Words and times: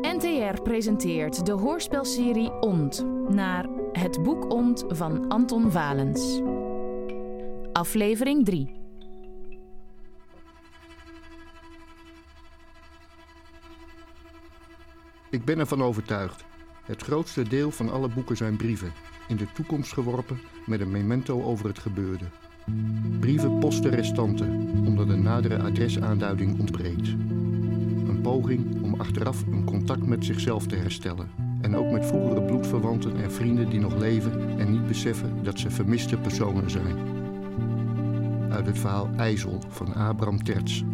NTR 0.00 0.62
presenteert 0.62 1.46
de 1.46 1.52
hoorspelserie 1.52 2.52
Ont 2.60 3.04
naar 3.28 3.68
Het 3.92 4.22
boek 4.22 4.52
Ont 4.52 4.84
van 4.88 5.28
Anton 5.28 5.70
Valens. 5.70 6.40
Aflevering 7.72 8.44
3. 8.44 8.76
Ik 15.30 15.44
ben 15.44 15.58
ervan 15.58 15.82
overtuigd. 15.82 16.44
Het 16.84 17.02
grootste 17.02 17.48
deel 17.48 17.70
van 17.70 17.90
alle 17.90 18.08
boeken 18.08 18.36
zijn 18.36 18.56
brieven, 18.56 18.92
in 19.28 19.36
de 19.36 19.46
toekomst 19.52 19.92
geworpen 19.92 20.40
met 20.66 20.80
een 20.80 20.90
memento 20.90 21.42
over 21.42 21.66
het 21.66 21.78
gebeurde. 21.78 22.24
Brieven 23.20 23.58
posten 23.58 23.90
restanten, 23.90 24.50
omdat 24.86 25.08
een 25.08 25.22
nadere 25.22 25.58
adresaanduiding 25.58 26.58
ontbreekt. 26.58 27.08
Een 28.18 28.24
poging 28.24 28.82
om 28.82 28.94
achteraf 28.94 29.42
een 29.46 29.64
contact 29.64 30.06
met 30.06 30.24
zichzelf 30.24 30.66
te 30.66 30.74
herstellen. 30.74 31.30
En 31.60 31.76
ook 31.76 31.90
met 31.90 32.06
vroegere 32.06 32.42
bloedverwanten 32.42 33.16
en 33.22 33.32
vrienden 33.32 33.70
die 33.70 33.80
nog 33.80 33.96
leven 33.98 34.58
en 34.58 34.70
niet 34.70 34.86
beseffen 34.86 35.42
dat 35.42 35.58
ze 35.58 35.70
vermiste 35.70 36.16
personen 36.16 36.70
zijn. 36.70 36.96
Uit 38.50 38.66
het 38.66 38.78
verhaal 38.78 39.08
IJssel 39.16 39.58
van 39.68 39.94
Abraham 39.94 40.42
Terts. 40.42 40.84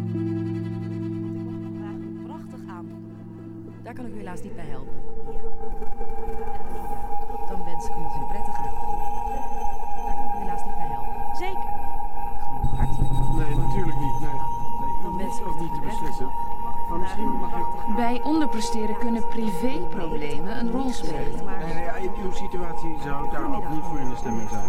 Bij 17.95 18.21
onderpresteren 18.23 18.97
kunnen 18.97 19.27
privéproblemen 19.27 20.59
een 20.59 20.71
rol 20.71 20.89
spelen. 20.93 21.45
Nee, 21.45 22.03
in 22.03 22.11
uw 22.23 22.31
situatie 22.31 22.97
zou 23.03 23.25
ik 23.25 23.31
daar 23.31 23.55
ook 23.55 23.69
niet 23.69 23.81
voor 23.89 23.99
in 23.99 24.09
de 24.09 24.15
stemming 24.15 24.49
zijn. 24.49 24.65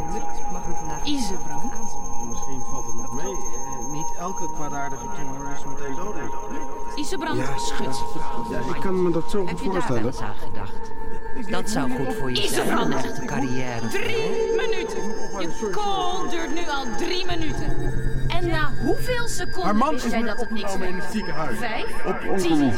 Isebrand. 1.05 1.72
Misschien 2.28 2.60
valt 2.70 2.86
het 2.86 2.94
nog 2.94 3.12
mee. 3.14 3.32
Eh, 3.32 3.92
niet 3.92 4.14
elke 4.19 4.50
kwaadaardige 4.54 5.06
tumor 5.16 5.52
is 5.56 5.64
meteen 5.64 5.94
dodelijk. 5.94 6.34
Isebrand, 6.94 7.38
Ja, 7.38 7.56
schud. 7.58 8.02
Ja, 8.50 8.58
ik 8.74 8.80
kan 8.80 9.02
me 9.02 9.10
dat 9.10 9.30
zo 9.30 9.47
Heb 9.47 9.48
goed 9.48 9.64
je 9.64 9.64
daar 9.80 9.88
wel 9.88 10.00
voorstellen. 10.00 10.06
eens 10.06 10.20
aan 10.20 10.34
gedacht? 10.48 10.92
Dat 11.50 11.70
zou 11.70 11.91
goed 11.91 12.14
voor 12.14 12.30
je 12.30 12.48
zijn, 12.48 12.78
een 12.78 12.92
echte 12.92 13.24
carrière. 13.24 13.88
Drie 13.88 14.52
minuten. 14.56 15.02
Je 15.41 15.69
call 15.70 16.28
duurt 16.30 16.54
nu 16.54 16.69
al 16.69 16.84
drie 16.97 17.27
minuten. 17.27 17.95
Hoeveel 18.86 19.28
seconden 19.28 19.90
wist 19.90 20.10
jij 20.10 20.22
dat 20.22 20.40
het 20.40 20.50
niks 20.50 20.62
opgenomen 20.62 20.88
in 20.88 21.00
het 21.00 21.12
ziekenhuis. 21.12 21.58
Vijf? 21.58 22.04
Op 22.04 22.38
Tien? 22.38 22.72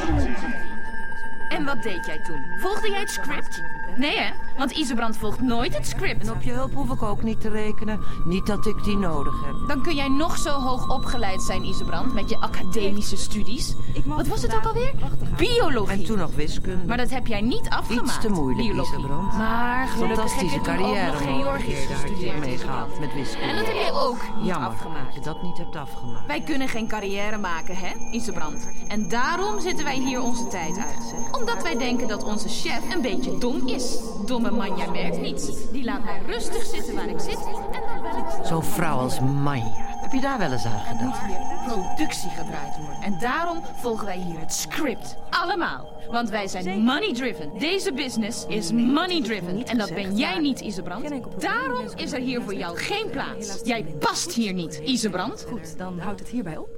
En 1.48 1.64
wat 1.64 1.82
deed 1.82 2.06
jij 2.06 2.18
toen? 2.18 2.44
Volgde 2.56 2.90
jij 2.90 3.00
het 3.00 3.10
script? 3.10 3.62
Nee 3.98 4.18
hè? 4.18 4.30
Want 4.58 4.70
Isebrand 4.70 5.16
volgt 5.16 5.40
nooit 5.40 5.76
het 5.76 5.86
script. 5.86 6.26
En 6.26 6.30
op 6.30 6.42
je 6.42 6.52
hulp 6.52 6.74
hoef 6.74 6.90
ik 6.90 7.02
ook 7.02 7.22
niet 7.22 7.40
te 7.40 7.48
rekenen. 7.48 8.00
Niet 8.24 8.46
dat 8.46 8.66
ik 8.66 8.84
die 8.84 8.96
nodig 8.96 9.34
heb. 9.44 9.68
Dan 9.68 9.82
kun 9.82 9.94
jij 9.94 10.08
nog 10.08 10.38
zo 10.38 10.50
hoog 10.50 10.90
opgeleid 10.90 11.42
zijn, 11.42 11.64
Isebrand, 11.64 12.14
met 12.14 12.30
je 12.30 12.38
academische 12.38 13.16
studies. 13.16 13.74
Wat 14.04 14.26
was 14.26 14.42
het 14.42 14.54
ook 14.54 14.64
alweer? 14.64 14.94
Biologie. 15.36 15.92
En 15.98 16.04
toen 16.04 16.18
nog 16.18 16.34
wiskunde. 16.34 16.86
Maar 16.86 16.96
dat 16.96 17.10
heb 17.10 17.26
jij 17.26 17.40
niet 17.40 17.68
afgemaakt. 17.68 18.06
Iets 18.06 18.20
te 18.20 18.28
moeilijk, 18.28 18.68
biologie. 18.68 18.98
Isebrand. 18.98 19.32
Maar 19.32 19.88
Fantastische 19.88 20.48
toen 20.48 20.58
ook 20.58 20.64
carrière 20.64 21.12
nog 21.12 21.22
Georgisch 21.22 21.86
gestudeerd, 21.86 22.38
meegehaald 22.38 23.00
met 23.00 23.14
wiskunde. 23.14 23.46
En 23.46 23.56
dat 23.56 23.66
heb 23.66 23.74
jij 23.74 23.92
ook 23.92 24.22
niet 24.36 24.46
Jammer 24.46 24.68
afgemaakt. 24.68 25.04
dat 25.04 25.14
je 25.14 25.20
dat 25.20 25.42
niet 25.42 25.58
hebt 25.58 25.76
afgemaakt. 25.76 26.26
Wij 26.26 26.40
kunnen 26.40 26.68
geen 26.68 26.88
carrière 26.88 27.38
maken, 27.38 27.76
hè, 27.76 27.92
Isebrand? 28.10 28.72
En 28.88 29.08
daarom 29.08 29.60
zitten 29.60 29.84
wij 29.84 29.96
hier 29.96 30.22
onze 30.22 30.46
tijd 30.46 30.78
uit. 30.78 31.14
Omdat 31.32 31.62
wij 31.62 31.78
denken 31.78 32.08
dat 32.08 32.24
onze 32.24 32.48
chef 32.48 32.94
een 32.94 33.02
beetje 33.02 33.38
dom 33.38 33.66
is. 33.68 33.87
Domme 34.26 34.50
man, 34.50 34.76
jij 34.76 34.90
merkt 34.90 35.20
niets. 35.20 35.70
Die 35.72 35.84
laat 35.84 36.04
mij 36.04 36.20
rustig 36.26 36.64
zitten 36.64 36.94
waar 36.94 37.08
ik 37.08 37.20
zit 37.20 37.38
en 37.46 38.02
dan 38.02 38.16
ik 38.16 38.46
Zo'n 38.46 38.62
vrouw 38.62 38.98
als 38.98 39.20
Manja. 39.20 39.86
Heb 40.00 40.12
je 40.12 40.20
daar 40.20 40.38
wel 40.38 40.52
eens 40.52 40.64
aan 40.64 40.72
Er 40.72 41.04
moet 41.04 41.14
gedacht? 41.14 41.26
hier 41.26 41.66
productie 41.66 42.30
gedraaid 42.30 42.76
worden. 42.76 43.02
En 43.02 43.18
daarom 43.18 43.60
volgen 43.80 44.06
wij 44.06 44.18
hier 44.18 44.38
het 44.38 44.52
script. 44.52 45.16
Allemaal. 45.30 45.86
Want 46.10 46.28
wij 46.28 46.48
zijn 46.48 46.80
money 46.80 47.14
driven. 47.14 47.58
Deze 47.58 47.92
business 47.92 48.46
is 48.46 48.72
money 48.72 49.22
driven. 49.22 49.66
En 49.66 49.78
dat 49.78 49.94
ben 49.94 50.16
jij 50.16 50.38
niet, 50.38 50.60
Isebrand. 50.60 51.10
Daarom 51.40 51.86
is 51.96 52.12
er 52.12 52.20
hier 52.20 52.42
voor 52.42 52.54
jou 52.54 52.76
geen 52.76 53.10
plaats. 53.10 53.60
Jij 53.64 53.84
past 53.98 54.32
hier 54.32 54.52
niet, 54.52 54.80
Isebrand. 54.84 55.46
Goed, 55.48 55.78
dan 55.78 55.98
houdt 55.98 56.20
het 56.20 56.28
hierbij 56.28 56.56
op. 56.56 56.68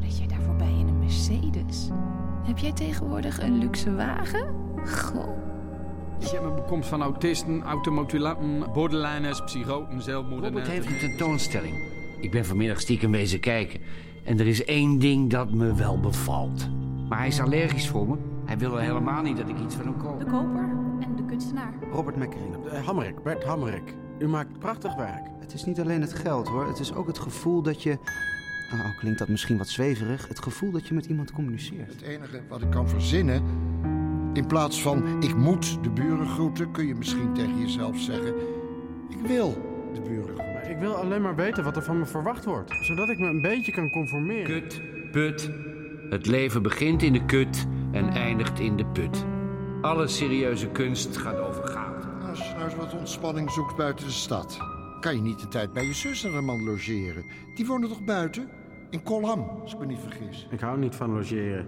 Reed 0.00 0.18
jij 0.18 0.26
daar 0.26 0.42
voorbij 0.42 0.74
in 0.78 0.88
een 0.88 0.98
Mercedes? 0.98 1.88
Heb 2.42 2.58
jij 2.58 2.72
tegenwoordig 2.72 3.42
een 3.42 3.58
luxe 3.58 3.94
wagen? 3.94 4.59
Goh. 4.86 5.38
Ik 6.18 6.28
heb 6.28 6.42
een 6.42 6.54
bekomst 6.54 6.88
van 6.88 7.02
autisten, 7.02 7.62
automotulanten, 7.62 8.72
borderliners, 8.72 9.44
psychoten, 9.44 10.02
zelfmoorden. 10.02 10.48
Robert 10.48 10.68
heeft 10.68 10.86
een 10.86 10.98
tentoonstelling. 10.98 11.74
Ik 12.20 12.30
ben 12.30 12.44
vanmiddag 12.44 12.80
stiekem 12.80 13.10
wezen 13.10 13.40
kijken. 13.40 13.80
En 14.24 14.38
er 14.38 14.46
is 14.46 14.64
één 14.64 14.98
ding 14.98 15.30
dat 15.30 15.50
me 15.50 15.74
wel 15.74 16.00
bevalt. 16.00 16.68
Maar 17.08 17.18
hij 17.18 17.28
is 17.28 17.40
allergisch 17.40 17.88
voor 17.88 18.08
me. 18.08 18.16
Hij 18.44 18.58
wil 18.58 18.76
helemaal 18.76 19.22
niet 19.22 19.36
dat 19.36 19.48
ik 19.48 19.58
iets 19.58 19.74
van 19.74 19.84
hem 19.84 19.96
koop. 19.96 20.18
De 20.18 20.24
koper 20.24 20.68
en 21.00 21.16
de 21.16 21.24
kunstenaar. 21.24 21.72
Robert 21.92 22.16
McCarina. 22.16 22.56
Uh, 22.64 22.86
Hammerik, 22.86 23.22
Bert 23.22 23.44
Hammerik. 23.44 23.94
U 24.18 24.28
maakt 24.28 24.58
prachtig 24.58 24.94
werk. 24.94 25.26
Het 25.40 25.54
is 25.54 25.64
niet 25.64 25.80
alleen 25.80 26.00
het 26.00 26.12
geld 26.12 26.48
hoor. 26.48 26.66
Het 26.66 26.78
is 26.78 26.94
ook 26.94 27.06
het 27.06 27.18
gevoel 27.18 27.62
dat 27.62 27.82
je. 27.82 27.98
Nou, 28.70 28.82
al 28.82 28.94
klinkt 28.98 29.18
dat 29.18 29.28
misschien 29.28 29.58
wat 29.58 29.68
zweverig. 29.68 30.28
Het 30.28 30.42
gevoel 30.42 30.70
dat 30.70 30.88
je 30.88 30.94
met 30.94 31.06
iemand 31.06 31.32
communiceert. 31.32 31.92
Het 31.92 32.02
enige 32.02 32.42
wat 32.48 32.62
ik 32.62 32.70
kan 32.70 32.88
verzinnen, 32.88 33.42
in 34.32 34.46
plaats 34.46 34.82
van 34.82 35.22
ik 35.22 35.36
moet 35.36 35.82
de 35.82 35.90
buren 35.90 36.26
groeten, 36.26 36.70
kun 36.70 36.86
je 36.86 36.94
misschien 36.94 37.32
tegen 37.34 37.58
jezelf 37.58 37.98
zeggen: 37.98 38.34
ik 39.08 39.26
wil 39.26 39.52
de 39.94 40.00
buren 40.00 40.34
groeten. 40.34 40.70
Ik 40.70 40.78
wil 40.78 40.94
alleen 40.94 41.22
maar 41.22 41.36
weten 41.36 41.64
wat 41.64 41.76
er 41.76 41.82
van 41.82 41.98
me 41.98 42.06
verwacht 42.06 42.44
wordt. 42.44 42.76
Zodat 42.80 43.08
ik 43.08 43.18
me 43.18 43.26
een 43.26 43.42
beetje 43.42 43.72
kan 43.72 43.90
conformeren. 43.90 44.44
Kut, 44.44 44.82
put. 45.12 45.50
Het 46.10 46.26
leven 46.26 46.62
begint 46.62 47.02
in 47.02 47.12
de 47.12 47.24
kut 47.24 47.66
en 47.92 48.08
eindigt 48.08 48.58
in 48.58 48.76
de 48.76 48.86
put. 48.86 49.24
Alle 49.80 50.08
serieuze 50.08 50.68
kunst 50.68 51.16
gaat 51.16 51.38
over 51.38 51.66
goud. 51.66 52.06
Als 52.28 52.48
je 52.48 52.54
nou 52.54 52.64
eens 52.64 52.76
wat 52.76 52.94
ontspanning 52.94 53.50
zoekt 53.50 53.76
buiten 53.76 54.06
de 54.06 54.12
stad, 54.12 54.58
kan 55.00 55.16
je 55.16 55.22
niet 55.22 55.40
de 55.40 55.48
tijd 55.48 55.72
bij 55.72 55.84
je 55.84 55.94
zus 55.94 56.24
en 56.24 56.32
haar 56.32 56.44
man 56.44 56.64
logeren. 56.64 57.24
Die 57.54 57.66
wonen 57.66 57.88
toch 57.88 58.04
buiten? 58.04 58.48
In 58.90 59.02
Kolham, 59.02 59.48
als 59.62 59.72
ik 59.72 59.78
me 59.78 59.86
niet 59.86 59.98
vergis. 59.98 60.46
Ik 60.50 60.60
hou 60.60 60.78
niet 60.78 60.94
van 60.94 61.12
logeren. 61.12 61.66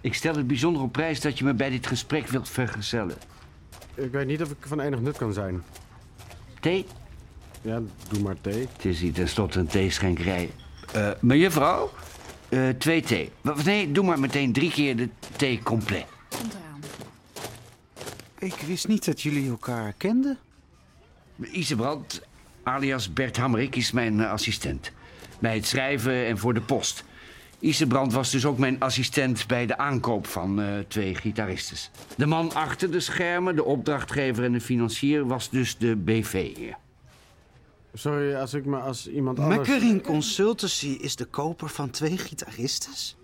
Ik 0.00 0.14
stel 0.14 0.36
het 0.36 0.46
bijzonder 0.46 0.82
op 0.82 0.92
prijs 0.92 1.20
dat 1.20 1.38
je 1.38 1.44
me 1.44 1.54
bij 1.54 1.70
dit 1.70 1.86
gesprek 1.86 2.26
wilt 2.26 2.48
vergezellen. 2.48 3.16
Ik 3.94 4.12
weet 4.12 4.26
niet 4.26 4.42
of 4.42 4.50
ik 4.50 4.56
van 4.60 4.80
enig 4.80 5.00
nut 5.00 5.16
kan 5.16 5.32
zijn. 5.32 5.62
Thee? 6.60 6.86
Ja, 7.62 7.80
doe 8.08 8.22
maar 8.22 8.40
thee. 8.40 8.68
Het 8.72 8.84
is 8.84 9.00
hier 9.00 9.12
tenslotte 9.12 9.58
een 9.58 9.66
theeschenkerij. 9.66 10.50
Eh 10.92 11.10
mevrouw, 11.20 11.90
eh 12.48 12.68
twee 12.68 13.02
thee. 13.02 13.32
Nee, 13.64 13.92
doe 13.92 14.04
maar 14.04 14.20
meteen 14.20 14.52
drie 14.52 14.70
keer 14.70 14.96
de 14.96 15.08
thee 15.36 15.62
compleet. 15.62 16.06
Komt 16.28 16.52
eraan. 16.54 16.80
Ik 18.38 18.54
wist 18.66 18.88
niet 18.88 19.04
dat 19.04 19.22
jullie 19.22 19.50
elkaar 19.50 19.92
kenden. 19.92 20.38
Isebrand, 21.36 22.22
alias 22.62 23.12
Bert 23.12 23.36
Hammerik, 23.36 23.76
is 23.76 23.90
mijn 23.90 24.20
eh, 24.20 24.30
assistent. 24.30 24.92
Bij 25.38 25.54
het 25.54 25.66
schrijven 25.66 26.26
en 26.26 26.38
voor 26.38 26.54
de 26.54 26.60
post. 26.60 27.04
Isebrand 27.60 28.12
was 28.12 28.30
dus 28.30 28.44
ook 28.44 28.58
mijn 28.58 28.80
assistent 28.80 29.46
bij 29.46 29.66
de 29.66 29.78
aankoop 29.78 30.26
van 30.26 30.60
eh, 30.60 30.78
twee 30.88 31.14
gitaristes. 31.14 31.90
De 32.16 32.26
man 32.26 32.54
achter 32.54 32.90
de 32.90 33.00
schermen, 33.00 33.56
de 33.56 33.64
opdrachtgever 33.64 34.44
en 34.44 34.52
de 34.52 34.60
financier, 34.60 35.26
was 35.26 35.50
dus 35.50 35.78
de 35.78 35.96
BV. 35.96 36.56
Sorry 37.94 38.34
als 38.34 38.54
ik 38.54 38.64
me 38.64 38.76
als 38.76 39.08
iemand 39.08 39.38
anders... 39.38 39.68
Mackerin 39.68 40.02
Consultancy 40.02 40.98
is 41.00 41.16
de 41.16 41.24
koper 41.24 41.68
van 41.68 41.90
twee 41.90 42.18
gitaristes? 42.18 43.16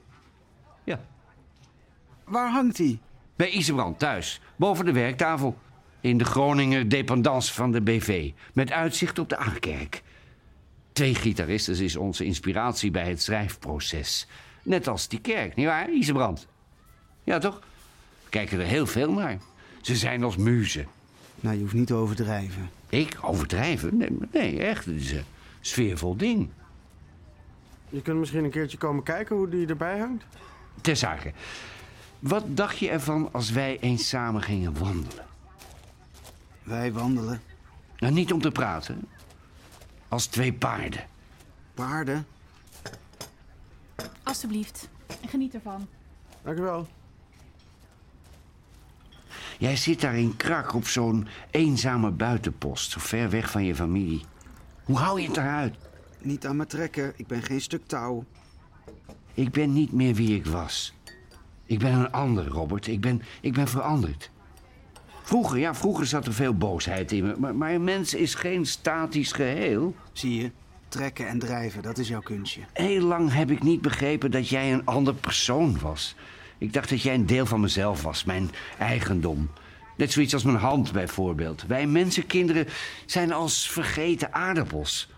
Ja. 0.85 1.01
Waar 2.25 2.51
hangt 2.51 2.77
die? 2.77 2.99
Bij 3.37 3.51
Isebrand 3.51 3.99
thuis, 3.99 4.41
boven 4.57 4.85
de 4.85 4.93
werktafel. 4.93 5.57
In 6.01 6.19
de 6.19 6.25
Groninger 6.25 6.89
dependance 6.89 7.53
van 7.53 7.73
de 7.73 7.81
BV. 7.81 8.31
Met 8.53 8.73
uitzicht 8.73 9.19
op 9.19 9.29
de 9.29 9.37
Aankerk. 9.37 10.03
Twee 10.97 11.15
gitaristen 11.15 11.85
is 11.85 11.97
onze 11.97 12.25
inspiratie 12.25 12.91
bij 12.91 13.09
het 13.09 13.23
schrijfproces. 13.23 14.27
Net 14.63 14.89
als 14.89 15.09
die 15.09 15.21
kerk, 15.21 15.57
nietwaar, 15.57 15.91
Isebrand? 15.91 16.47
Ja, 17.25 17.39
toch? 17.39 17.61
We 18.25 18.31
kijken 18.31 18.61
er 18.61 18.67
heel 18.67 18.87
veel 18.87 19.13
naar. 19.13 19.39
Ze 19.81 19.97
zijn 19.97 20.25
als 20.25 20.37
muzen. 20.37 20.87
Nou, 21.41 21.57
je 21.57 21.63
hoeft 21.63 21.75
niet 21.75 21.87
te 21.87 21.95
overdrijven. 21.95 22.71
Ik 22.89 23.19
overdrijven? 23.21 23.97
Nee, 23.97 24.11
nee 24.33 24.63
echt. 24.63 24.85
Het 24.85 24.95
is 24.95 25.13
een 25.13 25.25
sfeervol 25.61 26.17
ding. 26.17 26.51
Je 27.89 28.03
kunt 28.03 28.19
misschien 28.19 28.45
een 28.45 28.51
keertje 28.51 28.79
komen 28.79 29.03
kijken 29.03 29.37
hoe 29.37 29.49
die 29.49 29.67
erbij 29.67 29.99
hangt. 29.99 30.25
Ter 30.81 30.97
zake. 30.97 31.33
Wat 32.19 32.45
dacht 32.49 32.79
je 32.79 32.91
ervan 32.91 33.29
als 33.33 33.51
wij 33.51 33.79
eens 33.81 34.09
samen 34.09 34.43
gingen 34.43 34.79
wandelen? 34.79 35.25
Wij 36.63 36.93
wandelen. 36.93 37.41
Nou, 37.99 38.13
niet 38.13 38.33
om 38.33 38.41
te 38.41 38.51
praten. 38.51 39.09
Als 40.17 40.27
twee 40.27 40.53
paarden. 40.53 41.05
Paarden. 41.75 42.27
Alsjeblieft. 44.23 44.89
En 45.23 45.29
geniet 45.29 45.55
ervan. 45.55 45.89
Dank 46.43 46.59
u 46.59 46.61
wel. 46.61 46.87
Jij 49.59 49.77
zit 49.77 50.01
daar 50.01 50.17
in 50.17 50.37
Krak 50.37 50.75
op 50.75 50.87
zo'n 50.87 51.27
eenzame 51.51 52.11
buitenpost, 52.11 52.91
zo 52.91 53.01
ver 53.01 53.31
weg 53.31 53.51
van 53.51 53.65
je 53.65 53.75
familie. 53.75 54.25
Hoe 54.85 54.97
hou 54.97 55.21
je 55.21 55.27
het 55.27 55.37
eruit? 55.37 55.77
Niet 56.19 56.47
aan 56.47 56.57
me 56.57 56.67
trekken. 56.67 57.13
Ik 57.17 57.27
ben 57.27 57.43
geen 57.43 57.61
stuk 57.61 57.87
touw. 57.87 58.25
Ik 59.35 59.51
ben 59.51 59.73
niet 59.73 59.93
meer 59.93 60.15
wie 60.15 60.37
ik 60.37 60.47
was. 60.47 60.95
Ik 61.65 61.79
ben 61.79 61.93
een 61.93 62.13
ander, 62.13 62.47
Robert. 62.47 62.87
Ik 62.87 63.01
ben, 63.01 63.23
ik 63.41 63.53
ben 63.53 63.69
veranderd. 63.69 64.31
Vroeger, 65.27 65.59
ja, 65.59 65.75
vroeger 65.75 66.07
zat 66.07 66.27
er 66.27 66.33
veel 66.33 66.55
boosheid 66.55 67.13
in 67.13 67.27
me. 67.27 67.35
Maar, 67.39 67.55
maar 67.55 67.75
een 67.75 67.85
mens 67.85 68.15
is 68.15 68.35
geen 68.35 68.67
statisch 68.67 69.33
geheel. 69.33 69.95
Zie 70.13 70.43
je? 70.43 70.51
Trekken 70.89 71.29
en 71.29 71.39
drijven, 71.39 71.83
dat 71.83 71.99
is 71.99 72.09
jouw 72.09 72.21
kunstje. 72.21 72.61
Heel 72.73 73.03
lang 73.03 73.33
heb 73.33 73.51
ik 73.51 73.63
niet 73.63 73.81
begrepen 73.81 74.31
dat 74.31 74.49
jij 74.49 74.73
een 74.73 74.85
ander 74.85 75.15
persoon 75.15 75.79
was. 75.81 76.15
Ik 76.59 76.73
dacht 76.73 76.89
dat 76.89 77.03
jij 77.03 77.15
een 77.15 77.27
deel 77.27 77.47
van 77.47 77.61
mezelf 77.61 78.03
was, 78.03 78.25
mijn 78.25 78.51
eigendom. 78.79 79.51
Net 79.97 80.13
zoiets 80.13 80.35
als 80.35 80.43
mijn 80.43 80.57
hand 80.57 80.93
bijvoorbeeld. 80.93 81.65
Wij 81.67 81.87
mensenkinderen 81.87 82.67
zijn 83.07 83.33
als 83.33 83.71
vergeten 83.71 84.33
aardappels. 84.33 85.09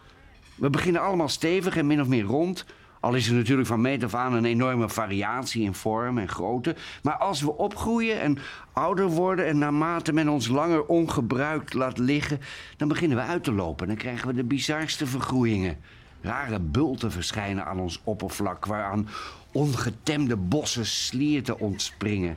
We 0.55 0.71
beginnen 0.71 1.03
allemaal 1.03 1.29
stevig 1.29 1.77
en 1.77 1.87
min 1.87 2.01
of 2.01 2.07
meer 2.07 2.25
rond. 2.25 2.65
Al 3.01 3.15
is 3.15 3.29
er 3.29 3.35
natuurlijk 3.35 3.69
van 3.69 3.81
meet 3.81 4.05
af 4.05 4.15
aan 4.15 4.33
een 4.33 4.45
enorme 4.45 4.89
variatie 4.89 5.63
in 5.63 5.75
vorm 5.75 6.19
en 6.19 6.29
grootte. 6.29 6.77
Maar 7.03 7.17
als 7.17 7.41
we 7.41 7.57
opgroeien 7.57 8.21
en 8.21 8.39
ouder 8.73 9.07
worden 9.07 9.47
en 9.47 9.59
naarmate 9.59 10.13
men 10.13 10.29
ons 10.29 10.49
langer 10.49 10.87
ongebruikt 10.87 11.75
laat 11.75 11.99
liggen, 11.99 12.41
dan 12.77 12.89
beginnen 12.89 13.17
we 13.17 13.23
uit 13.23 13.45
te 13.45 13.53
lopen. 13.53 13.87
Dan 13.87 13.97
krijgen 13.97 14.29
we 14.29 14.35
de 14.35 14.45
bizarste 14.45 15.07
vergroeiingen. 15.07 15.79
Rare 16.21 16.59
bulten 16.59 17.13
verschijnen 17.13 17.67
aan 17.67 17.81
ons 17.81 18.01
oppervlak, 18.05 18.67
waaraan 18.67 19.09
ongetemde 19.53 20.37
bossen 20.37 20.87
slierten 20.87 21.59
ontspringen. 21.59 22.37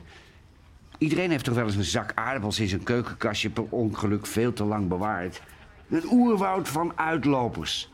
Iedereen 0.98 1.30
heeft 1.30 1.44
toch 1.44 1.54
wel 1.54 1.64
eens 1.64 1.76
een 1.76 1.84
zak 1.84 2.12
aardappels 2.14 2.60
in 2.60 2.68
zijn 2.68 2.82
keukenkastje 2.82 3.50
per 3.50 3.64
ongeluk 3.68 4.26
veel 4.26 4.52
te 4.52 4.64
lang 4.64 4.88
bewaard. 4.88 5.42
Een 5.88 6.04
oerwoud 6.10 6.68
van 6.68 6.92
uitlopers. 6.94 7.91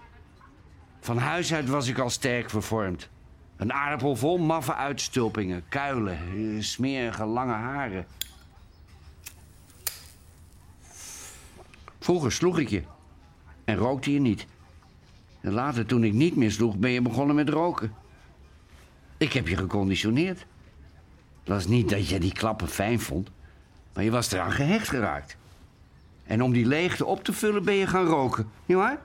Van 1.00 1.18
huis 1.18 1.54
uit 1.54 1.68
was 1.68 1.88
ik 1.88 1.98
al 1.98 2.10
sterk 2.10 2.50
vervormd. 2.50 3.08
Een 3.56 3.72
aardappel 3.72 4.16
vol 4.16 4.38
maffe 4.38 4.74
uitstulpingen, 4.74 5.64
kuilen, 5.68 6.18
eh, 6.18 6.62
smerige 6.62 7.24
lange 7.24 7.52
haren. 7.52 8.06
Vroeger 11.98 12.32
sloeg 12.32 12.58
ik 12.58 12.68
je 12.68 12.82
en 13.64 13.76
rookte 13.76 14.12
je 14.12 14.20
niet. 14.20 14.46
En 15.40 15.52
later, 15.52 15.86
toen 15.86 16.04
ik 16.04 16.12
niet 16.12 16.36
meer 16.36 16.50
sloeg, 16.50 16.76
ben 16.76 16.90
je 16.90 17.02
begonnen 17.02 17.36
met 17.36 17.48
roken. 17.48 17.94
Ik 19.16 19.32
heb 19.32 19.48
je 19.48 19.56
geconditioneerd. 19.56 20.38
Het 21.38 21.48
was 21.48 21.66
niet 21.66 21.88
dat 21.88 22.08
je 22.08 22.20
die 22.20 22.32
klappen 22.32 22.68
fijn 22.68 23.00
vond, 23.00 23.30
maar 23.94 24.04
je 24.04 24.10
was 24.10 24.32
eraan 24.32 24.52
gehecht 24.52 24.88
geraakt. 24.88 25.36
En 26.24 26.42
om 26.42 26.52
die 26.52 26.66
leegte 26.66 27.04
op 27.04 27.24
te 27.24 27.32
vullen 27.32 27.64
ben 27.64 27.74
je 27.74 27.86
gaan 27.86 28.06
roken, 28.06 28.50
nietwaar? 28.66 28.98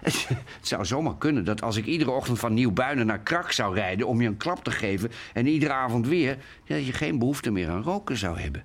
Het 0.00 0.26
zou 0.60 0.84
zomaar 0.84 1.16
kunnen 1.18 1.44
dat 1.44 1.62
als 1.62 1.76
ik 1.76 1.86
iedere 1.86 2.10
ochtend 2.10 2.38
van 2.38 2.54
Nieuwbuinen 2.54 3.06
naar 3.06 3.20
Krak 3.20 3.52
zou 3.52 3.74
rijden... 3.74 4.06
om 4.06 4.20
je 4.20 4.28
een 4.28 4.36
klap 4.36 4.64
te 4.64 4.70
geven 4.70 5.10
en 5.32 5.46
iedere 5.46 5.72
avond 5.72 6.06
weer... 6.06 6.38
Dat 6.66 6.86
je 6.86 6.92
geen 6.92 7.18
behoefte 7.18 7.50
meer 7.50 7.68
aan 7.68 7.82
roken 7.82 8.16
zou 8.16 8.40
hebben. 8.40 8.64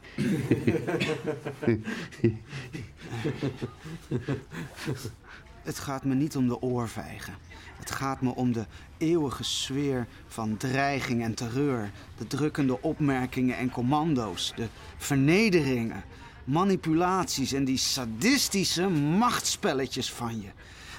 Het 5.63 5.79
gaat 5.79 6.03
me 6.03 6.15
niet 6.15 6.35
om 6.35 6.47
de 6.47 6.61
oorvijgen. 6.61 7.33
Het 7.79 7.91
gaat 7.91 8.21
me 8.21 8.35
om 8.35 8.51
de 8.51 8.65
eeuwige 8.97 9.43
sfeer 9.43 10.07
van 10.27 10.57
dreiging 10.57 11.23
en 11.23 11.33
terreur. 11.33 11.91
De 12.17 12.27
drukkende 12.27 12.81
opmerkingen 12.81 13.57
en 13.57 13.71
commando's. 13.71 14.53
De 14.55 14.67
vernederingen, 14.97 16.03
manipulaties 16.49 17.53
en 17.53 17.65
die 17.65 17.77
sadistische 17.77 18.87
machtspelletjes 18.89 20.11
van 20.11 20.41
je. 20.41 20.47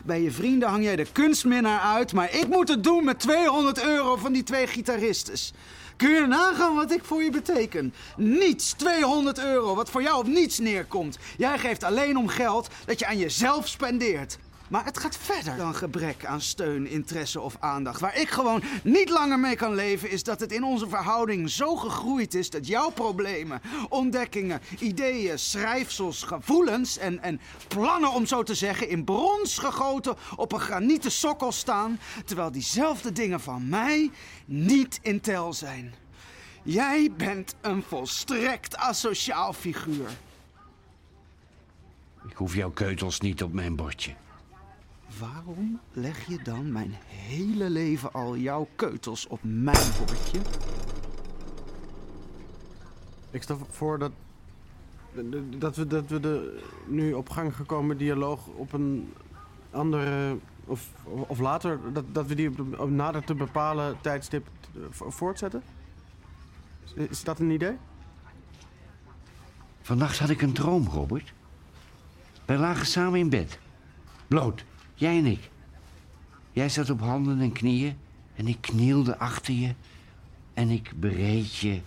Bij 0.04 0.22
je 0.22 0.30
vrienden 0.30 0.68
hang 0.68 0.84
jij 0.84 0.96
de 0.96 1.06
kunstminnaar 1.12 1.80
uit, 1.80 2.12
maar 2.12 2.34
ik 2.34 2.48
moet 2.48 2.68
het 2.68 2.84
doen 2.84 3.04
met 3.04 3.20
200 3.20 3.82
euro 3.82 4.16
van 4.16 4.32
die 4.32 4.42
twee 4.42 4.66
gitaristes. 4.66 5.52
Kun 5.96 6.10
je 6.10 6.26
nagaan 6.26 6.74
wat 6.74 6.92
ik 6.92 7.04
voor 7.04 7.22
je 7.22 7.30
beteken? 7.30 7.94
Niets, 8.16 8.72
200 8.72 9.38
euro, 9.38 9.74
wat 9.74 9.90
voor 9.90 10.02
jou 10.02 10.18
op 10.18 10.26
niets 10.26 10.58
neerkomt. 10.58 11.18
Jij 11.36 11.58
geeft 11.58 11.84
alleen 11.84 12.16
om 12.16 12.28
geld 12.28 12.68
dat 12.84 12.98
je 12.98 13.06
aan 13.06 13.18
jezelf 13.18 13.68
spendeert. 13.68 14.38
Maar 14.70 14.84
het 14.84 14.98
gaat 14.98 15.16
verder 15.16 15.56
dan 15.56 15.74
gebrek 15.74 16.24
aan 16.24 16.40
steun, 16.40 16.86
interesse 16.86 17.40
of 17.40 17.56
aandacht. 17.60 18.00
Waar 18.00 18.16
ik 18.16 18.28
gewoon 18.28 18.62
niet 18.82 19.08
langer 19.08 19.38
mee 19.38 19.56
kan 19.56 19.74
leven, 19.74 20.10
is 20.10 20.22
dat 20.22 20.40
het 20.40 20.52
in 20.52 20.64
onze 20.64 20.88
verhouding 20.88 21.50
zo 21.50 21.76
gegroeid 21.76 22.34
is 22.34 22.50
dat 22.50 22.66
jouw 22.66 22.90
problemen, 22.90 23.60
ontdekkingen, 23.88 24.60
ideeën, 24.78 25.38
schrijfsels, 25.38 26.22
gevoelens 26.22 26.98
en, 26.98 27.22
en 27.22 27.40
plannen, 27.68 28.10
om 28.10 28.26
zo 28.26 28.42
te 28.42 28.54
zeggen, 28.54 28.88
in 28.88 29.04
brons 29.04 29.58
gegoten 29.58 30.16
op 30.36 30.52
een 30.52 30.60
granieten 30.60 31.12
sokkel 31.12 31.52
staan, 31.52 32.00
terwijl 32.24 32.50
diezelfde 32.50 33.12
dingen 33.12 33.40
van 33.40 33.68
mij 33.68 34.10
niet 34.44 34.98
in 35.02 35.20
tel 35.20 35.52
zijn. 35.52 35.94
Jij 36.62 37.12
bent 37.16 37.54
een 37.60 37.82
volstrekt 37.82 38.76
asociaal 38.76 39.52
figuur. 39.52 40.10
Ik 42.28 42.36
hoef 42.36 42.54
jouw 42.54 42.70
keutels 42.70 43.20
niet 43.20 43.42
op 43.42 43.52
mijn 43.52 43.76
bordje. 43.76 44.14
Waarom 45.18 45.80
leg 45.92 46.26
je 46.26 46.42
dan 46.42 46.72
mijn 46.72 46.94
hele 47.06 47.70
leven 47.70 48.12
al 48.12 48.36
jouw 48.36 48.68
keutels 48.76 49.26
op 49.26 49.38
mijn 49.42 49.90
bordje? 49.98 50.38
Ik 53.30 53.42
stel 53.42 53.58
voor 53.70 53.98
dat, 53.98 54.12
dat, 55.58 55.76
we, 55.76 55.86
dat 55.86 56.06
we 56.08 56.20
de 56.20 56.62
nu 56.86 57.12
op 57.12 57.28
gang 57.30 57.56
gekomen 57.56 57.96
dialoog 57.98 58.46
op 58.46 58.72
een 58.72 59.12
andere... 59.70 60.36
Of, 60.64 60.88
of 61.04 61.38
later, 61.38 61.78
dat, 61.92 62.04
dat 62.14 62.26
we 62.26 62.34
die 62.34 62.48
op 62.48 62.58
een 62.58 62.78
op 62.78 62.90
nader 62.90 63.24
te 63.24 63.34
bepalen 63.34 63.96
tijdstip 64.00 64.46
vo- 64.90 65.10
voortzetten? 65.10 65.62
Is- 66.84 67.08
Is 67.08 67.24
dat 67.24 67.38
een 67.38 67.50
idee? 67.50 67.76
Vannacht 69.82 70.18
had 70.18 70.28
ik 70.30 70.42
een 70.42 70.52
droom, 70.52 70.86
Robert. 70.88 71.32
Wij 72.44 72.56
lagen 72.56 72.86
samen 72.86 73.18
in 73.18 73.28
bed. 73.30 73.58
Bloot, 74.28 74.64
jij 75.00 75.18
en 75.18 75.26
ik. 75.26 75.50
Jij 76.52 76.68
zat 76.68 76.90
op 76.90 77.00
handen 77.00 77.40
en 77.40 77.52
knieën 77.52 77.96
en 78.34 78.46
ik 78.46 78.60
knielde 78.60 79.18
achter 79.18 79.54
je. 79.54 79.74
En 80.54 80.70
ik 80.70 80.92
bereed 80.96 81.56
je 81.56 81.80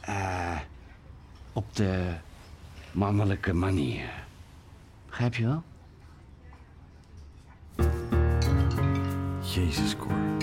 eh, 0.00 0.58
op 1.52 1.76
de 1.76 2.14
mannelijke 2.92 3.52
manier. 3.52 4.10
Begrijp 5.06 5.34
je 5.34 5.44
wel? 5.44 5.62
Jezus, 9.40 9.96
Cor. 9.96 10.41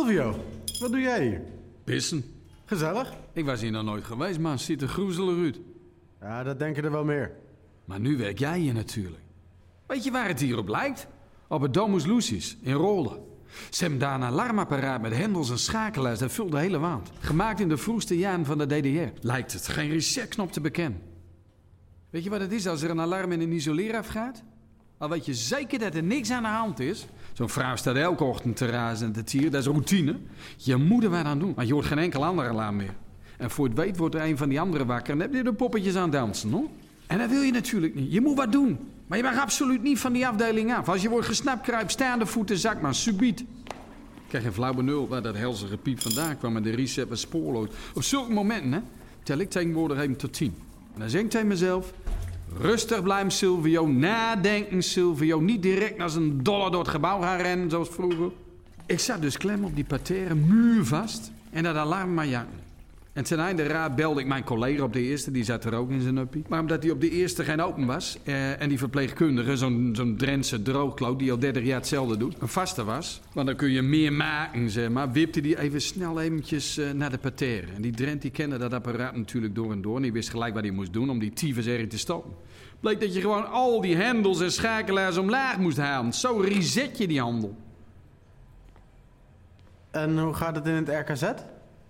Silvio, 0.00 0.44
wat 0.78 0.90
doe 0.90 1.00
jij 1.00 1.26
hier? 1.26 1.42
Pissen. 1.84 2.24
Gezellig? 2.64 3.12
Ik 3.32 3.44
was 3.44 3.60
hier 3.60 3.70
nog 3.70 3.84
nooit 3.84 4.04
geweest, 4.04 4.38
maar 4.38 4.52
het 4.52 4.60
ziet 4.60 4.82
er 4.82 4.88
groezelig 4.88 5.44
uit. 5.44 5.60
Ja, 6.20 6.42
dat 6.42 6.58
denken 6.58 6.84
er 6.84 6.90
wel 6.90 7.04
meer. 7.04 7.32
Maar 7.84 8.00
nu 8.00 8.16
werk 8.16 8.38
jij 8.38 8.58
hier 8.58 8.74
natuurlijk. 8.74 9.22
Weet 9.86 10.04
je 10.04 10.10
waar 10.10 10.28
het 10.28 10.40
hier 10.40 10.58
op 10.58 10.68
lijkt? 10.68 11.06
Op 11.48 11.60
het 11.60 11.74
Domus 11.74 12.06
Lucis 12.06 12.56
in 12.60 12.72
Rolde. 12.72 13.20
Ze 13.70 13.82
hebben 13.82 14.00
daar 14.00 14.14
een 14.14 14.22
alarmapparaat 14.22 15.00
met 15.00 15.16
hendels 15.16 15.50
en 15.50 15.58
schakelaars. 15.58 16.18
Dat 16.18 16.32
vult 16.32 16.50
de 16.50 16.58
hele 16.58 16.78
waand. 16.78 17.10
Gemaakt 17.18 17.60
in 17.60 17.68
de 17.68 17.76
vroegste 17.76 18.18
jaren 18.18 18.44
van 18.44 18.58
de 18.58 18.66
DDR. 18.66 19.26
Lijkt 19.26 19.52
het 19.52 19.68
geen 19.68 19.90
resetknop 19.90 20.52
te 20.52 20.60
bekennen. 20.60 21.02
Weet 22.10 22.24
je 22.24 22.30
wat 22.30 22.40
het 22.40 22.52
is 22.52 22.66
als 22.66 22.82
er 22.82 22.90
een 22.90 23.00
alarm 23.00 23.32
in 23.32 23.40
een 23.40 23.52
isoleer 23.52 23.96
afgaat? 23.96 24.42
Al 24.98 25.08
weet 25.08 25.26
je 25.26 25.34
zeker 25.34 25.78
dat 25.78 25.94
er 25.94 26.02
niks 26.02 26.30
aan 26.30 26.42
de 26.42 26.48
hand 26.48 26.80
is. 26.80 27.06
Zo'n 27.40 27.48
vrouw 27.48 27.76
staat 27.76 27.96
elke 27.96 28.24
ochtend 28.24 28.56
te 28.56 28.66
razen 28.66 29.06
en 29.06 29.12
te 29.12 29.24
tieren. 29.24 29.50
Dat 29.50 29.60
is 29.60 29.66
routine. 29.66 30.16
Je 30.56 30.76
moet 30.76 31.04
er 31.04 31.10
wat 31.10 31.24
aan 31.24 31.38
doen. 31.38 31.52
Maar 31.56 31.66
je 31.66 31.72
hoort 31.72 31.86
geen 31.86 31.98
enkel 31.98 32.24
ander 32.24 32.48
alarm 32.48 32.76
meer. 32.76 32.94
En 33.36 33.50
voor 33.50 33.66
het 33.66 33.76
weet 33.76 33.96
wordt 33.96 34.14
er 34.14 34.22
een 34.22 34.36
van 34.36 34.48
die 34.48 34.60
anderen 34.60 34.86
wakker 34.86 35.14
en 35.14 35.20
heb 35.20 35.34
je 35.34 35.42
de 35.42 35.52
poppetjes 35.52 35.96
aan 35.96 36.10
dansen, 36.10 36.50
hoor. 36.50 36.68
En 37.06 37.18
dat 37.18 37.30
wil 37.30 37.42
je 37.42 37.52
natuurlijk 37.52 37.94
niet. 37.94 38.12
Je 38.12 38.20
moet 38.20 38.36
wat 38.36 38.52
doen. 38.52 38.78
Maar 39.06 39.18
je 39.18 39.24
mag 39.24 39.38
absoluut 39.38 39.82
niet 39.82 39.98
van 39.98 40.12
die 40.12 40.26
afdeling 40.26 40.74
af. 40.74 40.88
Als 40.88 41.02
je 41.02 41.08
wordt 41.08 41.26
gesnapt, 41.26 41.62
kruip 41.62 41.90
staande 41.90 42.26
voeten, 42.26 42.58
zak 42.58 42.80
maar, 42.80 42.94
subiet. 42.94 43.40
Ik 43.40 44.28
krijg 44.28 44.44
geen 44.44 44.52
flauw 44.52 44.74
benul 44.74 45.08
waar 45.08 45.22
dat 45.22 45.36
helse 45.36 45.66
gepiep 45.66 46.00
vandaan 46.00 46.38
kwam 46.38 46.56
en 46.56 46.62
de 46.62 46.70
reset 46.70 47.08
was 47.08 47.20
spoorloos. 47.20 47.68
Op 47.94 48.02
zulke 48.02 48.32
momenten, 48.32 48.84
tel 49.22 49.38
ik 49.38 49.50
tegenwoordig 49.50 49.98
even 49.98 50.16
tot 50.16 50.32
tien. 50.32 50.54
En 50.94 51.00
dan 51.00 51.10
zeg 51.10 51.20
ik 51.20 51.30
tegen 51.30 51.46
mezelf... 51.46 51.92
Rustig 52.58 53.02
blijven, 53.02 53.30
Silvio. 53.30 53.86
Nadenken, 53.86 54.82
Silvio. 54.82 55.40
Niet 55.40 55.62
direct 55.62 55.98
naar 55.98 56.10
zijn 56.10 56.42
dollar 56.42 56.70
door 56.70 56.80
het 56.80 56.90
gebouw 56.90 57.20
gaan 57.20 57.40
rennen, 57.40 57.70
zoals 57.70 57.88
vroeger. 57.88 58.30
Ik 58.86 59.00
zat 59.00 59.22
dus 59.22 59.36
klem 59.36 59.64
op 59.64 59.74
die 59.74 59.84
parterre, 59.84 60.34
muurvast. 60.34 61.30
En 61.50 61.62
dat 61.62 61.76
alarm 61.76 62.14
maar 62.14 62.26
janken. 62.26 62.69
En 63.20 63.26
ten 63.26 63.38
einde 63.38 63.66
raad 63.66 63.96
belde 63.96 64.20
ik 64.20 64.26
mijn 64.26 64.44
collega 64.44 64.82
op 64.82 64.92
de 64.92 65.00
eerste, 65.00 65.30
die 65.30 65.44
zat 65.44 65.64
er 65.64 65.74
ook 65.74 65.90
in 65.90 66.00
zijn 66.00 66.16
uppie. 66.16 66.44
Maar 66.48 66.60
omdat 66.60 66.82
die 66.82 66.92
op 66.92 67.00
de 67.00 67.10
eerste 67.10 67.44
geen 67.44 67.60
open 67.60 67.86
was... 67.86 68.18
Eh, 68.24 68.60
en 68.60 68.68
die 68.68 68.78
verpleegkundige, 68.78 69.56
zo'n 69.56 69.90
zo'n 69.92 70.16
Drentse 70.16 70.62
droogkloot... 70.62 71.18
die 71.18 71.30
al 71.30 71.38
30 71.38 71.64
jaar 71.64 71.78
hetzelfde 71.78 72.16
doet, 72.16 72.36
een 72.38 72.48
vaste 72.48 72.84
was... 72.84 73.20
want 73.32 73.46
dan 73.46 73.56
kun 73.56 73.70
je 73.70 73.82
meer 73.82 74.12
maken, 74.12 74.70
zeg 74.70 74.88
maar... 74.88 75.12
wipte 75.12 75.40
die 75.40 75.58
even 75.58 75.80
snel 75.80 76.20
eventjes 76.20 76.78
eh, 76.78 76.90
naar 76.90 77.10
de 77.10 77.18
parterre. 77.18 77.66
En 77.74 77.82
die 77.82 77.92
Drent 77.92 78.22
die 78.22 78.30
kende 78.30 78.58
dat 78.58 78.74
apparaat 78.74 79.16
natuurlijk 79.16 79.54
door 79.54 79.72
en 79.72 79.82
door... 79.82 79.96
en 79.96 80.02
die 80.02 80.12
wist 80.12 80.30
gelijk 80.30 80.54
wat 80.54 80.62
hij 80.62 80.72
moest 80.72 80.92
doen 80.92 81.10
om 81.10 81.18
die 81.18 81.32
tyfus 81.32 81.66
erin 81.66 81.88
te 81.88 81.98
stoppen. 81.98 82.32
Bleek 82.80 83.00
dat 83.00 83.14
je 83.14 83.20
gewoon 83.20 83.50
al 83.50 83.80
die 83.80 83.96
hendels 83.96 84.40
en 84.40 84.52
schakelaars 84.52 85.16
omlaag 85.16 85.58
moest 85.58 85.78
halen. 85.78 86.12
Zo 86.12 86.36
reset 86.36 86.98
je 86.98 87.06
die 87.06 87.20
handel. 87.20 87.56
En 89.90 90.18
hoe 90.18 90.34
gaat 90.34 90.56
het 90.56 90.66
in 90.66 90.74
het 90.74 90.88
RKZ? 90.88 91.22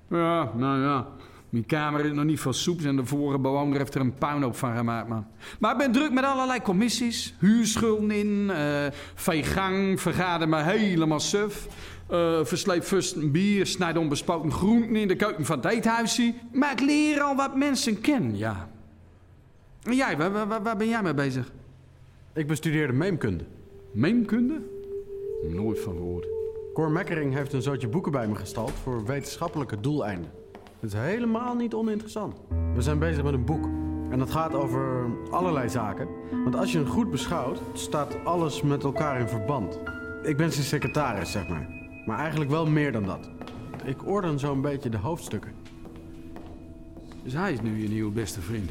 Ja, 0.08 0.52
nou 0.54 0.80
ja. 0.80 1.06
Mijn 1.50 1.66
kamer 1.66 2.04
is 2.04 2.12
nog 2.12 2.25
niet 2.25 2.40
veel 2.40 2.52
soeps 2.52 2.85
en 2.85 2.97
de 2.97 3.04
vorige 3.04 3.38
bewoner 3.38 3.78
heeft 3.78 3.95
er 3.95 4.00
een 4.00 4.14
puinhoop 4.14 4.57
van 4.57 4.76
gemaakt, 4.76 5.09
man. 5.09 5.26
Maar 5.59 5.73
ik 5.73 5.78
ben 5.78 5.92
druk 5.92 6.12
met 6.12 6.25
allerlei 6.25 6.62
commissies. 6.62 7.35
Huurschulden 7.38 8.11
in, 8.11 8.50
eh 8.50 8.87
veegang, 9.14 10.00
vergader 10.00 10.49
me 10.49 10.62
helemaal 10.62 11.21
suf. 11.21 11.66
eh 12.09 12.45
versleep 12.45 12.85
vast 12.85 13.16
een 13.16 13.30
bier, 13.30 13.66
snijd 13.66 13.97
onbespoten 13.97 14.52
groenten 14.52 14.97
in 14.97 15.09
de 15.09 15.16
keuken 15.16 15.45
van 15.45 15.57
het 15.57 15.66
eethuisje. 15.66 16.35
Maar 16.52 16.73
ik 16.73 16.80
leer 16.80 17.21
al 17.21 17.37
wat 17.37 17.57
mensen 17.57 18.00
kennen, 18.00 18.37
ja. 18.37 18.69
En 19.83 19.97
jij, 19.97 20.16
waar, 20.16 20.33
waar, 20.49 20.62
waar 20.62 20.76
ben 20.76 20.88
jij 20.88 21.02
mee 21.02 21.14
bezig? 21.14 21.52
Ik 22.35 22.47
bestudeerde 22.47 22.92
meemkunde. 22.92 23.45
Meemkunde? 23.92 24.61
Nooit 25.49 25.80
van 25.80 25.92
gehoord. 25.92 26.26
Cor 26.75 26.90
Mekkering 26.90 27.35
heeft 27.35 27.52
een 27.52 27.62
zootje 27.62 27.88
boeken 27.88 28.12
bij 28.12 28.28
me 28.28 28.35
gestald 28.35 28.73
voor 28.83 29.04
wetenschappelijke 29.04 29.80
doeleinden. 29.80 30.30
Het 30.80 30.92
is 30.92 30.99
helemaal 30.99 31.54
niet 31.54 31.75
oninteressant. 31.75 32.37
We 32.75 32.82
zijn 32.82 32.99
bezig 32.99 33.22
met 33.25 33.32
een 33.32 33.44
boek. 33.44 33.64
En 34.10 34.18
dat 34.18 34.30
gaat 34.30 34.54
over 34.54 35.10
allerlei 35.30 35.68
zaken. 35.68 36.08
Want 36.44 36.56
als 36.56 36.72
je 36.72 36.78
het 36.78 36.88
goed 36.88 37.10
beschouwt, 37.10 37.60
staat 37.72 38.16
alles 38.25 38.62
met 38.62 38.84
elkaar 38.84 39.20
in 39.20 39.28
verband. 39.28 39.78
Ik 40.22 40.37
ben 40.37 40.52
zijn 40.52 40.64
secretaris, 40.64 41.30
zeg 41.30 41.49
maar. 41.49 41.68
Maar 42.06 42.18
eigenlijk 42.18 42.50
wel 42.50 42.66
meer 42.66 42.92
dan 42.92 43.04
dat. 43.04 43.30
Ik 43.84 44.06
orden 44.06 44.38
zo'n 44.38 44.60
beetje 44.60 44.88
de 44.88 44.96
hoofdstukken. 44.96 45.52
Dus 47.22 47.32
hij 47.32 47.52
is 47.52 47.60
nu 47.60 47.82
je 47.82 47.88
nieuwe 47.88 48.12
beste 48.12 48.40
vriend. 48.40 48.70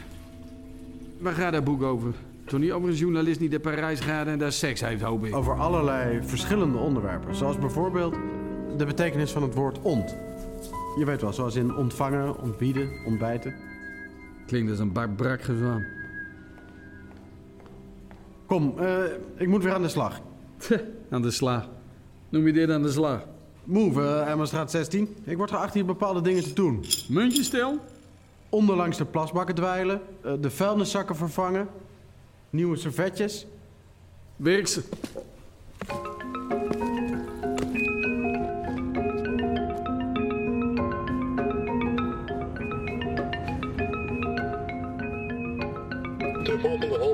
Waar 1.20 1.34
gaat 1.34 1.54
dat 1.54 1.64
boek 1.64 1.84
over? 1.84 2.14
Toen 2.46 2.60
niet 2.60 2.72
over 2.72 2.90
een 2.90 2.96
journalist 2.96 3.40
die 3.40 3.50
naar 3.50 3.60
Parijs 3.60 4.00
gaat 4.00 4.28
en 4.28 4.40
daar 4.40 4.52
seks 4.52 4.82
heeft, 4.82 5.02
hoop 5.02 5.26
ik. 5.26 5.36
Over 5.36 5.60
allerlei 5.60 6.20
verschillende 6.24 6.78
onderwerpen. 6.78 7.36
Zoals 7.36 7.58
bijvoorbeeld 7.58 8.16
de 8.78 8.86
betekenis 8.86 9.32
van 9.32 9.42
het 9.42 9.54
woord 9.54 9.82
ont. 9.82 10.16
Je 10.98 11.06
weet 11.06 11.22
wel, 11.22 11.34
zoals 11.34 11.56
in 11.56 11.76
ontvangen, 11.76 12.38
ontbieden, 12.38 12.90
ontbijten. 13.06 13.56
Klinkt 14.48 14.70
als 14.70 14.80
een 14.80 14.92
bar 14.92 15.10
brak 15.10 15.42
gezwam. 15.42 15.86
Kom, 18.46 18.80
eh, 18.80 19.04
ik 19.38 19.48
moet 19.48 19.64
weer 19.64 19.74
aan 19.74 19.82
de 19.82 19.90
slag. 19.90 20.22
Aan 21.10 21.22
de 21.22 21.32
slag. 21.32 21.70
Noem 22.30 22.46
je 22.46 22.54
dit 22.54 22.70
aan 22.70 22.82
de 22.82 22.92
slag? 22.92 23.26
Move, 23.64 24.02
uh, 24.02 24.30
Emmerstraat 24.30 24.72
16. 24.72 25.16
Ik 25.24 25.38
word 25.38 25.50
geacht 25.50 25.74
hier 25.74 25.86
bepaalde 25.86 26.22
dingen 26.22 26.44
te 26.44 26.54
doen. 26.54 26.86
Muntje 27.10 27.44
stel? 27.44 27.78
Onderlangs 28.50 28.98
de 28.98 29.06
plasbakken 29.06 29.56
dweilen, 29.56 30.02
eh, 30.22 30.34
de 30.42 30.50
vuilniszakken 30.50 31.16
vervangen, 31.16 31.68
nieuwe 32.50 32.76
servetjes. 32.76 33.48
Werk 34.36 34.68
ze. 34.68 34.84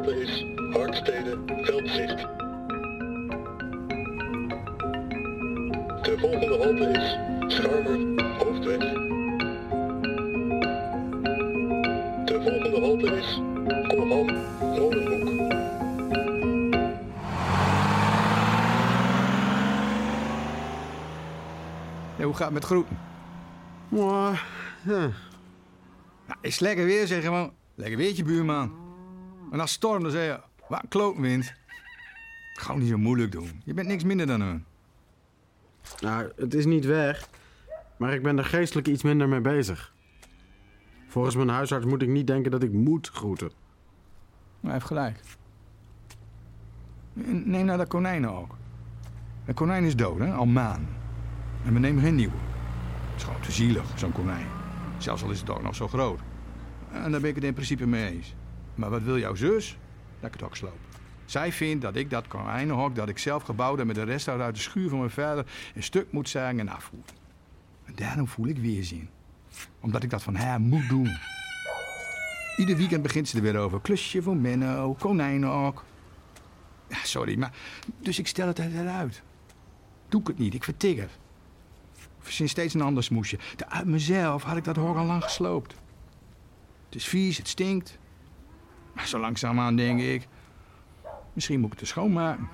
Volgende 0.05 0.13
halte 0.13 0.21
is 0.21 0.45
Hartstede 0.71 1.37
Veldzicht. 1.47 2.27
De 6.01 6.15
volgende 6.19 6.57
halte 6.57 6.89
is 6.89 7.17
Scharmer 7.53 7.99
Hoofdweg. 8.37 8.79
De 12.25 12.41
volgende 12.43 12.79
halte 12.79 13.15
is 13.15 13.41
Kolman 13.87 14.25
Molenhoek. 14.59 15.51
Ja, 22.17 22.23
hoe 22.23 22.33
gaat 22.33 22.45
het 22.45 22.53
met 22.53 22.63
groeten? 22.63 22.97
Mwah, 23.89 24.39
ja. 24.83 25.11
Nou, 26.27 26.39
is 26.41 26.59
lekker 26.59 26.85
weer, 26.85 27.07
zeg 27.07 27.23
gewoon. 27.23 27.53
Lekker 27.75 27.97
weertje, 27.97 28.23
buurman. 28.23 28.84
En 29.55 29.61
als 29.61 29.71
het 29.71 29.79
stormt, 29.79 30.01
dan 30.01 30.11
zeg 30.11 30.25
je, 30.25 30.39
wat 30.67 30.83
een 30.83 30.89
klootwind. 30.89 31.53
Gewoon 32.53 32.79
niet 32.79 32.89
zo 32.89 32.97
moeilijk 32.97 33.31
doen. 33.31 33.61
Je 33.63 33.73
bent 33.73 33.87
niks 33.87 34.03
minder 34.03 34.27
dan 34.27 34.41
hun. 34.41 34.65
Nou, 35.99 36.31
het 36.35 36.53
is 36.53 36.65
niet 36.65 36.85
weg, 36.85 37.29
maar 37.97 38.13
ik 38.13 38.23
ben 38.23 38.37
er 38.37 38.45
geestelijk 38.45 38.87
iets 38.87 39.03
minder 39.03 39.29
mee 39.29 39.41
bezig. 39.41 39.93
Volgens 41.07 41.35
mijn 41.35 41.49
huisarts 41.49 41.85
moet 41.85 42.01
ik 42.01 42.07
niet 42.07 42.27
denken 42.27 42.51
dat 42.51 42.63
ik 42.63 42.71
moet 42.71 43.09
groeten. 43.09 43.47
Maar 43.47 44.61
hij 44.61 44.73
heeft 44.73 44.85
gelijk. 44.85 45.19
Neem 47.43 47.65
nou 47.65 47.77
dat 47.77 47.87
konijn 47.87 48.27
ook. 48.27 48.55
Dat 49.45 49.55
konijn 49.55 49.83
is 49.83 49.95
dood, 49.95 50.19
hè? 50.19 50.33
Al 50.33 50.45
maanden. 50.45 50.95
En 51.65 51.73
we 51.73 51.79
nemen 51.79 52.03
geen 52.03 52.15
nieuwe. 52.15 52.37
Het 53.11 53.15
is 53.15 53.23
gewoon 53.23 53.41
te 53.41 53.51
zielig, 53.51 53.85
zo'n 53.95 54.11
konijn. 54.11 54.47
Zelfs 54.97 55.23
al 55.23 55.31
is 55.31 55.39
het 55.39 55.49
ook 55.49 55.61
nog 55.61 55.75
zo 55.75 55.87
groot. 55.87 56.19
En 56.91 57.11
daar 57.11 57.21
ben 57.21 57.29
ik 57.29 57.35
het 57.35 57.43
in 57.43 57.53
principe 57.53 57.85
mee 57.85 58.11
eens. 58.11 58.35
Maar 58.75 58.89
wat 58.89 59.01
wil 59.01 59.19
jouw 59.19 59.35
zus? 59.35 59.77
Dat 60.19 60.27
ik 60.27 60.33
het 60.33 60.43
ook 60.43 60.55
sloop. 60.55 60.77
Zij 61.25 61.51
vindt 61.51 61.81
dat 61.81 61.95
ik 61.95 62.09
dat 62.09 62.27
konijnenhok 62.27 62.95
dat 62.95 63.09
ik 63.09 63.17
zelf 63.17 63.43
gebouwd 63.43 63.77
heb 63.77 63.87
met 63.87 63.95
de 63.95 64.03
rest 64.03 64.27
uit 64.27 64.55
de 64.55 64.61
schuur 64.61 64.89
van 64.89 64.97
mijn 64.97 65.11
vader 65.11 65.45
een 65.75 65.83
stuk 65.83 66.11
moet 66.11 66.29
zagen 66.29 66.59
en 66.59 66.69
afvoeren. 66.69 67.15
En 67.85 67.95
daarom 67.95 68.27
voel 68.27 68.47
ik 68.47 68.57
weerzin. 68.57 69.09
Omdat 69.79 70.03
ik 70.03 70.09
dat 70.09 70.23
van 70.23 70.35
haar 70.35 70.59
moet 70.59 70.89
doen. 70.89 71.17
Ieder 72.57 72.77
weekend 72.77 73.01
begint 73.01 73.27
ze 73.27 73.37
er 73.37 73.43
weer 73.43 73.57
over. 73.57 73.81
Klusje 73.81 74.21
voor 74.21 74.37
Menno, 74.37 74.93
konijnenhok. 74.93 75.83
Sorry, 77.03 77.37
maar... 77.37 77.53
Dus 77.99 78.19
ik 78.19 78.27
stel 78.27 78.47
het 78.47 78.59
eruit. 78.59 79.21
Doe 80.09 80.21
ik 80.21 80.27
het 80.27 80.37
niet, 80.37 80.53
ik 80.53 80.63
vertigger. 80.63 81.09
Verzin 82.19 82.49
steeds 82.49 82.73
een 82.73 82.81
ander 82.81 83.03
smoesje. 83.03 83.37
Uit 83.67 83.85
mezelf 83.85 84.43
had 84.43 84.57
ik 84.57 84.63
dat 84.63 84.75
hok 84.75 84.97
al 84.97 85.05
lang 85.05 85.23
gesloopt. 85.23 85.75
Het 86.85 86.95
is 86.95 87.05
vies, 87.05 87.37
het 87.37 87.47
stinkt. 87.47 87.97
Maar 88.95 89.07
zo 89.07 89.19
langzaamaan 89.19 89.75
denk 89.75 89.99
ik... 89.99 90.27
Misschien 91.33 91.59
moet 91.59 91.65
ik 91.65 91.71
het 91.71 91.81
er 91.81 91.87
schoonmaken. 91.87 92.47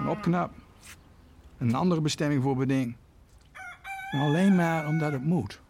En 0.00 0.08
opknappen. 0.08 0.62
Een 1.58 1.74
andere 1.74 2.00
bestemming 2.00 2.42
voor 2.42 2.56
beding. 2.56 2.96
Alleen 4.10 4.54
maar 4.54 4.88
omdat 4.88 5.12
het 5.12 5.24
moet. 5.24 5.60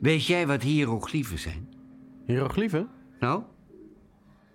Weet 0.00 0.26
jij 0.26 0.46
wat 0.46 0.62
hieroglyphen 0.62 1.38
zijn? 1.38 1.68
Hieroglyphen? 2.26 2.88
Nou? 3.20 3.42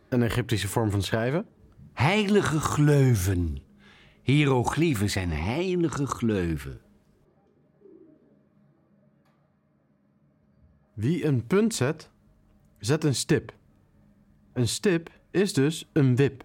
Een 0.10 0.24
Egyptische 0.24 0.67
vorm 0.67 0.91
van 0.91 1.01
schrijven? 1.01 1.46
Heilige 1.93 2.60
gleuven. 2.60 3.58
Hieroglyphen 4.22 5.10
zijn 5.10 5.32
heilige 5.32 6.05
gleuven. 6.05 6.83
Wie 10.94 11.26
een 11.26 11.48
punt 11.48 11.74
zet, 11.74 12.10
zet 12.80 13.04
een 13.04 13.16
stip. 13.16 13.54
Een 14.54 14.68
stip 14.68 15.10
is 15.32 15.54
dus 15.54 15.90
een 15.94 16.16
wip. 16.16 16.44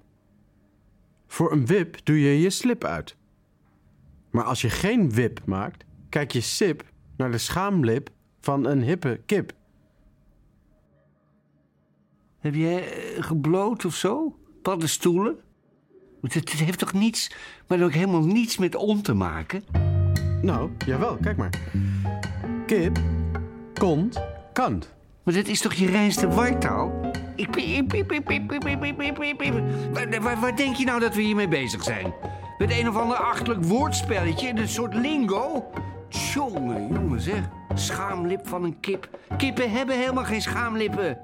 Voor 1.27 1.53
een 1.53 1.67
wip 1.67 1.97
doe 2.05 2.21
je 2.21 2.41
je 2.41 2.51
slip 2.51 2.85
uit. 2.85 3.17
Maar 4.31 4.45
als 4.45 4.61
je 4.61 4.71
geen 4.71 5.11
wip 5.11 5.41
maakt, 5.45 5.85
kijk 6.09 6.33
je 6.33 6.41
sip 6.41 6.85
naar 7.17 7.31
de 7.31 7.39
schaamlip 7.39 8.11
van 8.41 8.67
een 8.67 8.83
hippe 8.83 9.21
kip. 9.27 9.53
Heb 12.39 12.55
jij 12.55 12.93
eh, 12.93 13.23
gebloot 13.23 13.85
of 13.85 13.95
zo? 13.95 14.39
Paddenstoelen? 14.63 15.37
Het, 16.21 16.35
het 16.35 16.51
heeft 16.51 16.79
toch 16.79 16.93
niets, 16.93 17.31
maar 17.67 17.83
ook 17.83 17.93
helemaal 17.93 18.25
niets 18.25 18.59
met 18.59 18.75
on 18.75 19.03
te 19.03 19.15
maken? 19.15 19.65
Nou, 20.43 20.71
jawel, 20.87 21.17
kijk 21.17 21.37
maar. 21.37 21.51
Kip, 22.67 22.99
Kont, 23.75 24.21
maar 25.25 25.35
dit 25.35 25.49
is 25.49 25.61
toch 25.61 25.73
je 25.73 25.87
reinste 25.87 26.29
wartaal? 26.29 27.13
Ik, 27.37 27.49
Waar 30.41 30.57
denk 30.57 30.77
je 30.77 30.85
nou 30.85 31.01
dat 31.01 31.15
we 31.15 31.23
hiermee 31.23 31.49
bezig 31.49 31.85
zijn? 31.85 32.15
Met 32.59 32.71
een 32.71 32.89
of 32.89 32.97
ander 32.97 33.17
achtelijk 33.17 33.65
woordspelletje 33.65 34.49
een 34.49 34.69
soort 34.69 34.95
lingo? 34.95 35.71
Tjonge, 36.09 36.87
jongens 36.93 37.25
zeg. 37.25 37.49
Schaamlip 37.75 38.49
van 38.49 38.65
een 38.65 38.81
kip. 38.81 39.09
Kippen 39.37 39.71
hebben 39.71 39.99
helemaal 39.99 40.25
geen 40.25 40.43
schaamlippen. 40.43 41.19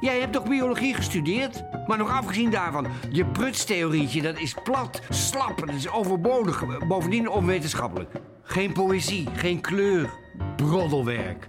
Jij 0.00 0.20
hebt 0.20 0.32
toch 0.32 0.48
biologie 0.48 0.94
gestudeerd? 0.94 1.64
Maar 1.86 1.98
nog 1.98 2.10
afgezien 2.10 2.50
daarvan, 2.50 2.86
je 3.10 3.24
prutstheorietje, 3.24 4.22
dat 4.22 4.38
is 4.38 4.54
plat, 4.64 5.00
slap, 5.08 5.58
dat 5.66 5.74
is 5.74 5.90
overbodig. 5.90 6.86
Bovendien 6.88 7.28
onwetenschappelijk. 7.28 8.10
Geen 8.42 8.72
poëzie, 8.72 9.28
geen 9.34 9.60
kleur, 9.60 10.10
broddelwerk. 10.56 11.48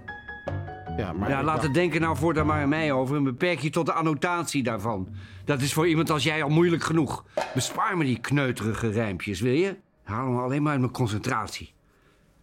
Ja, 0.99 1.13
maar 1.13 1.29
Ja, 1.29 1.35
laat 1.43 1.45
dacht- 1.45 1.63
het 1.63 1.73
denken 1.73 2.01
nou 2.01 2.17
voortaan 2.17 2.45
maar 2.45 2.61
aan 2.61 2.69
mij 2.69 2.91
over 2.91 3.15
en 3.15 3.23
beperk 3.23 3.59
je 3.59 3.69
tot 3.69 3.85
de 3.85 3.93
annotatie 3.93 4.63
daarvan. 4.63 5.07
Dat 5.45 5.61
is 5.61 5.73
voor 5.73 5.87
iemand 5.87 6.09
als 6.09 6.23
jij 6.23 6.43
al 6.43 6.49
moeilijk 6.49 6.83
genoeg. 6.83 7.25
Bespaar 7.53 7.97
me 7.97 8.03
die 8.05 8.19
kneuterige 8.19 8.89
rijmpjes, 8.89 9.39
wil 9.41 9.53
je? 9.53 9.75
Haal 10.03 10.27
me 10.27 10.41
alleen 10.41 10.61
maar 10.63 10.71
uit 10.71 10.81
mijn 10.81 10.91
concentratie. 10.93 11.73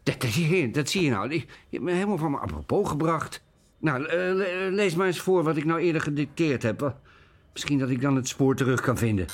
Dat, 0.02 0.20
dat, 0.20 0.74
dat 0.74 0.88
zie 0.88 1.02
je 1.04 1.10
nou. 1.10 1.30
Je 1.32 1.44
hebt 1.70 1.82
me 1.82 1.92
helemaal 1.92 2.18
van 2.18 2.30
me 2.30 2.38
apropos 2.38 2.88
gebracht. 2.88 3.42
Nou, 3.78 4.04
eh, 4.04 4.16
le- 4.34 4.68
lees 4.70 4.94
maar 4.94 5.06
eens 5.06 5.20
voor 5.20 5.42
wat 5.42 5.56
ik 5.56 5.64
nou 5.64 5.80
eerder 5.80 6.00
gedicteerd 6.02 6.62
heb. 6.62 6.96
Misschien 7.52 7.78
dat 7.78 7.90
ik 7.90 8.00
dan 8.00 8.16
het 8.16 8.28
spoor 8.28 8.56
terug 8.56 8.80
kan 8.80 8.96
vinden. 8.98 9.26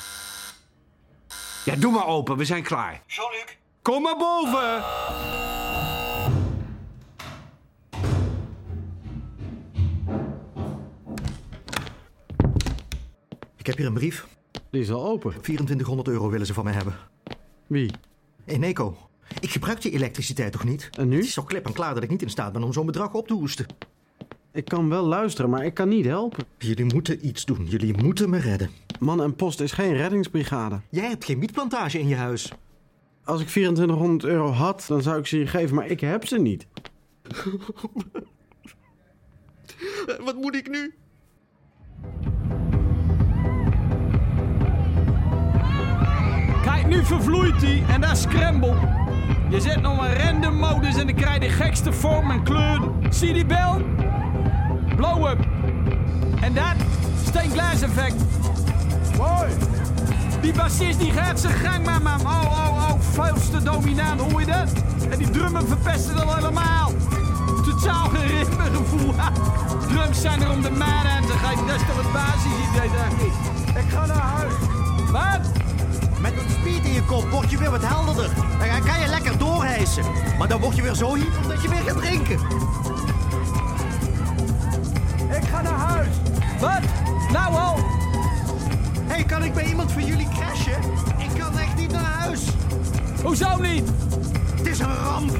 Ja, 1.64 1.76
doe 1.76 1.92
maar 1.92 2.06
open, 2.06 2.36
we 2.36 2.44
zijn 2.44 2.62
klaar. 2.62 3.02
Jean-Luc, 3.06 3.56
Kom 3.82 4.02
maar 4.02 4.16
boven! 4.16 4.82
Ik 13.62 13.68
heb 13.68 13.76
hier 13.76 13.86
een 13.86 13.92
brief. 13.92 14.26
Die 14.70 14.80
is 14.80 14.90
al 14.90 15.04
open. 15.04 15.40
2400 15.40 16.08
euro 16.08 16.30
willen 16.30 16.46
ze 16.46 16.54
van 16.54 16.64
mij 16.64 16.72
hebben. 16.72 16.94
Wie? 17.66 17.90
Eneco. 18.44 18.96
Ik 19.40 19.50
gebruik 19.50 19.82
die 19.82 19.92
elektriciteit 19.92 20.52
toch 20.52 20.64
niet? 20.64 20.90
En 20.98 21.08
nu? 21.08 21.16
Het 21.16 21.24
is 21.24 21.32
zo 21.32 21.42
klip 21.42 21.66
en 21.66 21.72
klaar 21.72 21.94
dat 21.94 22.02
ik 22.02 22.10
niet 22.10 22.22
in 22.22 22.30
staat 22.30 22.52
ben 22.52 22.62
om 22.62 22.72
zo'n 22.72 22.86
bedrag 22.86 23.14
op 23.14 23.26
te 23.26 23.34
hoesten. 23.34 23.66
Ik 24.52 24.64
kan 24.64 24.88
wel 24.88 25.04
luisteren, 25.04 25.50
maar 25.50 25.64
ik 25.64 25.74
kan 25.74 25.88
niet 25.88 26.04
helpen. 26.04 26.44
Jullie 26.58 26.94
moeten 26.94 27.26
iets 27.26 27.44
doen. 27.44 27.66
Jullie 27.66 28.02
moeten 28.02 28.30
me 28.30 28.38
redden. 28.38 28.70
Man 29.00 29.22
en 29.22 29.34
Post 29.34 29.60
is 29.60 29.72
geen 29.72 29.96
reddingsbrigade. 29.96 30.80
Jij 30.90 31.08
hebt 31.08 31.24
geen 31.24 31.38
mietplantage 31.38 31.98
in 31.98 32.08
je 32.08 32.16
huis. 32.16 32.52
Als 33.24 33.40
ik 33.40 33.46
2400 33.46 34.24
euro 34.24 34.50
had, 34.50 34.84
dan 34.88 35.02
zou 35.02 35.18
ik 35.18 35.26
ze 35.26 35.38
je 35.38 35.46
geven, 35.46 35.74
maar 35.74 35.86
ik 35.86 36.00
heb 36.00 36.26
ze 36.26 36.38
niet. 36.38 36.66
Wat 40.24 40.34
moet 40.34 40.54
ik 40.54 40.70
nu? 40.70 40.94
Nu 46.92 47.04
vervloeit 47.04 47.62
hij 47.62 47.82
en 47.88 48.00
dat 48.00 48.18
scramble. 48.18 48.74
Je 49.48 49.60
zet 49.60 49.80
nog 49.80 49.98
een 49.98 50.14
random 50.14 50.56
modus 50.56 50.96
en 50.96 51.06
dan 51.06 51.14
krijg 51.14 51.34
je 51.34 51.40
de 51.40 51.48
gekste 51.48 51.92
vorm 51.92 52.30
en 52.30 52.42
kleuren. 52.42 52.92
Zie 53.10 53.32
die 53.32 53.46
bel? 53.46 53.82
Blow 54.96 55.26
up. 55.26 55.46
En 56.40 56.54
dat? 56.54 56.74
Stained 57.24 57.52
glass 57.52 57.82
effect. 57.82 58.14
Mooi. 59.16 59.50
Die 60.40 60.52
bassist 60.52 60.98
die 60.98 61.12
gaat 61.12 61.40
zijn 61.40 61.54
gang, 61.54 61.84
man, 61.84 62.02
man. 62.02 62.20
Oh, 62.20 62.44
oh, 62.44 62.90
oh, 62.90 63.00
vuilste 63.00 63.62
dominant, 63.62 64.20
hoor 64.20 64.40
je 64.40 64.46
dat? 64.46 64.72
En 65.10 65.18
die 65.18 65.30
drummen 65.30 65.68
verpesten 65.68 66.16
dat 66.16 66.34
helemaal. 66.34 66.92
Totaal 67.64 68.08
geen 68.08 68.26
ritmegevoel. 68.26 69.14
Drums 69.88 70.20
zijn 70.20 70.42
er 70.42 70.50
om 70.50 70.62
de 70.62 70.70
man 70.70 71.06
aan 71.16 71.26
te 71.26 71.32
geven. 71.32 71.66
Dat 71.66 71.76
is 71.76 71.86
toch 71.86 72.02
het 72.02 72.12
basisidee, 72.12 72.90
ik. 73.26 73.84
Ik 73.84 73.90
ga 73.90 74.06
naar 74.06 74.16
huis. 74.16 74.52
Wat? 75.10 75.71
Met 76.22 76.32
een 76.32 76.50
speed 76.60 76.84
in 76.84 76.92
je 76.92 77.02
kop 77.02 77.30
word 77.30 77.50
je 77.50 77.58
weer 77.58 77.70
wat 77.70 77.84
helderder. 77.84 78.30
Dan 78.58 78.82
kan 78.84 79.00
je 79.00 79.06
lekker 79.06 79.38
doorhijsen. 79.38 80.04
Maar 80.38 80.48
dan 80.48 80.60
word 80.60 80.76
je 80.76 80.82
weer 80.82 80.94
zo 80.94 81.14
hyper 81.14 81.48
dat 81.48 81.62
je 81.62 81.68
weer 81.68 81.82
gaat 81.82 81.96
drinken. 81.96 82.38
Ik 85.36 85.48
ga 85.48 85.62
naar 85.62 85.78
huis. 85.78 86.08
Wat? 86.60 86.80
Nou 87.32 87.54
al. 87.54 87.78
hey, 89.06 89.24
kan 89.24 89.44
ik 89.44 89.54
bij 89.54 89.64
iemand 89.64 89.92
van 89.92 90.04
jullie 90.04 90.28
crashen? 90.28 90.78
Ik 91.18 91.38
kan 91.38 91.58
echt 91.58 91.76
niet 91.76 91.92
naar 91.92 92.02
huis. 92.02 92.40
Hoezo 93.22 93.56
niet? 93.56 93.90
Het 94.56 94.66
is 94.66 94.78
een 94.78 94.94
ramp. 94.94 95.30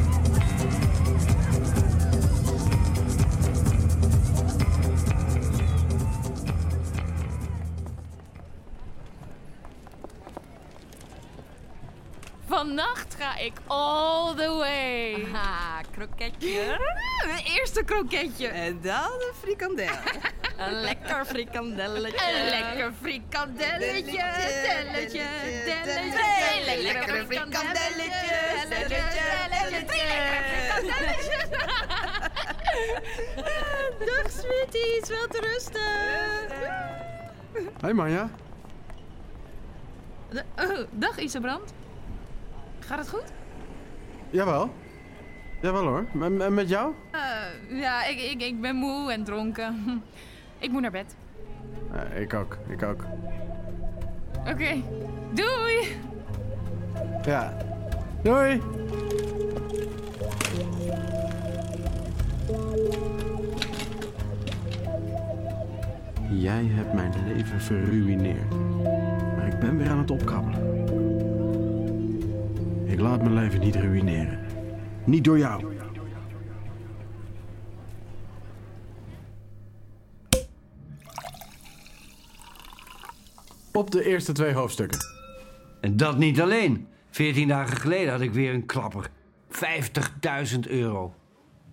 Vannacht 12.62 13.14
ga 13.18 13.36
ik 13.38 13.52
all 13.66 14.34
the 14.34 14.50
way. 14.50 15.26
Ah, 15.34 15.78
kroketje. 15.90 16.78
Mijn 17.26 17.44
eerste 17.56 17.84
kroketje. 17.84 18.46
En 18.46 18.78
dan 18.82 19.10
een 19.12 19.34
frikandel. 19.40 19.86
een 20.58 20.80
lekker 20.80 21.24
frikandelletje. 21.24 22.18
Een 22.32 22.48
lekker 22.48 22.92
frikandelletje. 23.00 24.02
Delletje, 24.02 25.24
delletje. 25.64 25.82
Twee 25.82 26.62
Twee 26.62 26.82
lekkere 26.82 27.24
frikandelletjes. 27.26 28.68
Delletje, 28.68 29.02
delletje. 29.50 29.84
Drie 29.86 30.06
lekkere 30.06 30.42
frikandelletjes. 30.52 31.48
Dag, 34.08 34.30
sweeties. 34.30 35.08
Wel 35.08 35.26
te 35.26 35.40
rusten. 35.40 35.80
Hé 37.80 37.92
Marja, 37.92 38.30
Oh, 40.58 40.78
dag 40.90 41.18
Isebrand. 41.18 41.72
Gaat 42.86 42.98
het 42.98 43.08
goed? 43.08 43.32
jawel. 44.30 44.70
Jawel 45.60 45.84
hoor. 45.84 46.04
En 46.20 46.40
en 46.40 46.54
met 46.54 46.68
jou? 46.68 46.94
Eh, 47.10 47.80
ja, 47.80 48.04
ik, 48.06 48.20
ik, 48.20 48.42
ik 48.42 48.60
ben 48.60 48.76
moe 48.76 49.12
en 49.12 49.24
dronken. 49.24 49.74
Ik 50.58 50.70
moet 50.70 50.80
naar 50.80 50.90
bed. 50.90 51.16
Eh, 51.92 52.20
ik 52.20 52.34
ook, 52.34 52.58
ik 52.68 52.82
ook. 52.82 53.04
Oké, 54.48 54.82
doei! 55.30 55.96
Ja. 57.24 57.56
Doei! 58.22 58.60
Jij 66.30 66.64
hebt 66.64 66.92
mijn 66.92 67.12
leven 67.26 67.60
verruineerd. 67.60 68.50
Maar 69.36 69.46
ik 69.46 69.58
ben 69.58 69.76
weer 69.78 69.90
aan 69.90 69.98
het 69.98 70.10
opkrabbelen. 70.10 70.81
Ik 72.92 73.00
laat 73.00 73.22
mijn 73.22 73.34
leven 73.34 73.60
niet 73.60 73.76
ruïneren. 73.76 74.38
Niet 75.04 75.24
door 75.24 75.38
jou. 75.38 75.64
Op 83.72 83.90
de 83.90 84.04
eerste 84.04 84.32
twee 84.32 84.52
hoofdstukken. 84.52 84.98
En 85.80 85.96
dat 85.96 86.18
niet 86.18 86.40
alleen. 86.40 86.86
Veertien 87.10 87.48
dagen 87.48 87.76
geleden 87.76 88.12
had 88.12 88.20
ik 88.20 88.32
weer 88.32 88.54
een 88.54 88.66
klapper. 88.66 89.10
50.000 90.52 90.58
euro. 90.68 91.14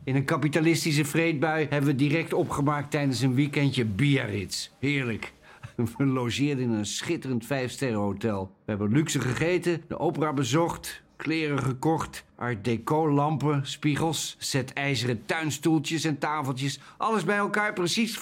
In 0.03 0.15
een 0.15 0.25
kapitalistische 0.25 1.05
vreedbui 1.05 1.67
hebben 1.69 1.89
we 1.89 1.95
direct 1.95 2.33
opgemaakt 2.33 2.91
tijdens 2.91 3.21
een 3.21 3.35
weekendje 3.35 3.85
Biarritz. 3.85 4.69
Heerlijk. 4.79 5.33
We 5.97 6.05
logeerden 6.05 6.63
in 6.63 6.71
een 6.71 6.85
schitterend 6.85 7.45
vijfsterrenhotel. 7.45 8.51
We 8.65 8.71
hebben 8.71 8.91
luxe 8.91 9.19
gegeten, 9.19 9.81
de 9.87 9.99
opera 9.99 10.33
bezocht, 10.33 11.07
kleren 11.19 11.59
gekocht, 11.59 12.25
art 12.35 12.63
deco 12.63 13.11
lampen, 13.11 13.67
spiegels, 13.67 14.35
set 14.37 14.73
ijzeren 14.73 15.25
tuinstoeltjes 15.25 16.03
en 16.03 16.17
tafeltjes. 16.17 16.79
Alles 16.97 17.23
bij 17.23 17.37
elkaar 17.37 17.73
precies 17.73 18.19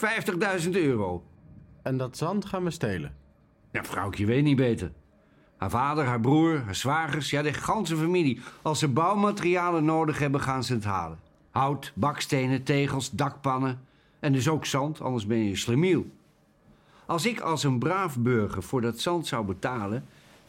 50.000 0.64 0.70
euro. 0.72 1.24
En 1.84 1.98
dat 1.98 2.18
zand 2.18 2.46
gaan 2.46 2.64
we 2.64 2.72
stelen. 2.72 3.16
Ja, 3.72 3.84
vrouwtje 3.84 4.26
weet 4.26 4.44
niet 4.44 4.56
beter. 4.56 4.92
Haar 5.58 5.70
vader, 5.70 6.06
haar 6.06 6.20
broer, 6.20 6.62
haar 6.64 6.76
zwagers, 6.76 7.30
ja, 7.30 7.42
de 7.42 7.54
ganse 7.54 7.96
familie. 7.96 8.40
Als 8.62 8.80
ze 8.80 8.88
bouwmaterialen 8.88 9.86
nodig 9.86 10.20
hebben, 10.20 10.42
gaan 10.42 10.64
ze 10.64 10.74
het 10.74 10.84
halen. 10.84 11.20
Hout, 11.50 11.92
bakstenen, 11.96 12.64
tegels, 12.64 13.12
dakpannen. 13.12 13.80
En 14.20 14.34
dus 14.34 14.50
ook 14.50 14.66
zand, 14.66 15.02
anders 15.02 15.26
ben 15.26 15.44
je 15.44 15.56
slemiel. 15.56 16.06
Als 17.06 17.26
ik 17.26 17.40
als 17.40 17.64
een 17.64 17.80
braaf 17.80 18.18
burger 18.18 18.64
voor 18.64 18.82
dat 18.82 19.00
zand 19.00 19.28
zou 19.28 19.46
betalen... 19.46 20.06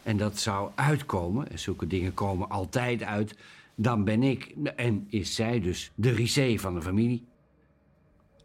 en 0.09 0.17
dat 0.17 0.39
zou 0.39 0.71
uitkomen, 0.75 1.51
en 1.51 1.59
zulke 1.59 1.87
dingen 1.87 2.13
komen 2.13 2.49
altijd 2.49 3.03
uit... 3.03 3.35
dan 3.75 4.03
ben 4.03 4.23
ik, 4.23 4.55
en 4.75 5.07
is 5.09 5.35
zij 5.35 5.59
dus, 5.59 5.91
de 5.95 6.09
risée 6.09 6.59
van 6.59 6.73
de 6.73 6.81
familie. 6.81 7.25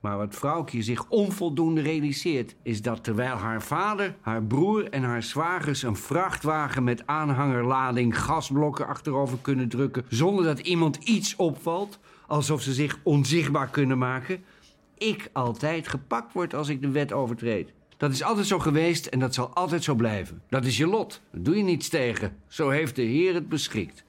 Maar 0.01 0.17
wat 0.17 0.35
vrouwtje 0.35 0.83
zich 0.83 1.09
onvoldoende 1.09 1.81
realiseert... 1.81 2.55
is 2.63 2.83
dat 2.83 3.05
terwijl 3.05 3.37
haar 3.37 3.63
vader, 3.63 4.17
haar 4.21 4.43
broer 4.43 4.91
en 4.91 5.03
haar 5.03 5.23
zwagers... 5.23 5.83
een 5.83 5.97
vrachtwagen 5.97 6.85
met 6.85 7.07
aanhangerlading 7.07 8.23
gasblokken 8.23 8.87
achterover 8.87 9.39
kunnen 9.39 9.69
drukken... 9.69 10.05
zonder 10.09 10.45
dat 10.45 10.59
iemand 10.59 10.97
iets 10.97 11.37
opvalt, 11.37 11.99
alsof 12.27 12.63
ze 12.63 12.73
zich 12.73 12.99
onzichtbaar 13.03 13.69
kunnen 13.69 13.99
maken... 13.99 14.45
ik 14.99 15.31
altijd 15.33 15.89
gepakt 15.89 16.33
word 16.33 16.55
als 16.55 16.69
ik 16.69 16.81
de 16.81 16.91
wet 16.91 17.13
overtreed. 17.13 17.73
Dat 18.05 18.13
is 18.13 18.23
altijd 18.23 18.47
zo 18.47 18.59
geweest 18.59 19.07
en 19.07 19.19
dat 19.19 19.35
zal 19.35 19.55
altijd 19.55 19.85
zo 19.85 19.95
blijven. 19.95 20.43
Dat 20.49 20.65
is 20.65 20.77
je 20.77 20.87
lot. 20.87 21.23
Daar 21.31 21.43
doe 21.43 21.57
je 21.57 21.63
niets 21.63 21.89
tegen. 21.89 22.37
Zo 22.47 22.69
heeft 22.69 22.97
de 22.97 23.03
Heer 23.03 23.35
het 23.35 23.49
beschikt. 23.49 24.05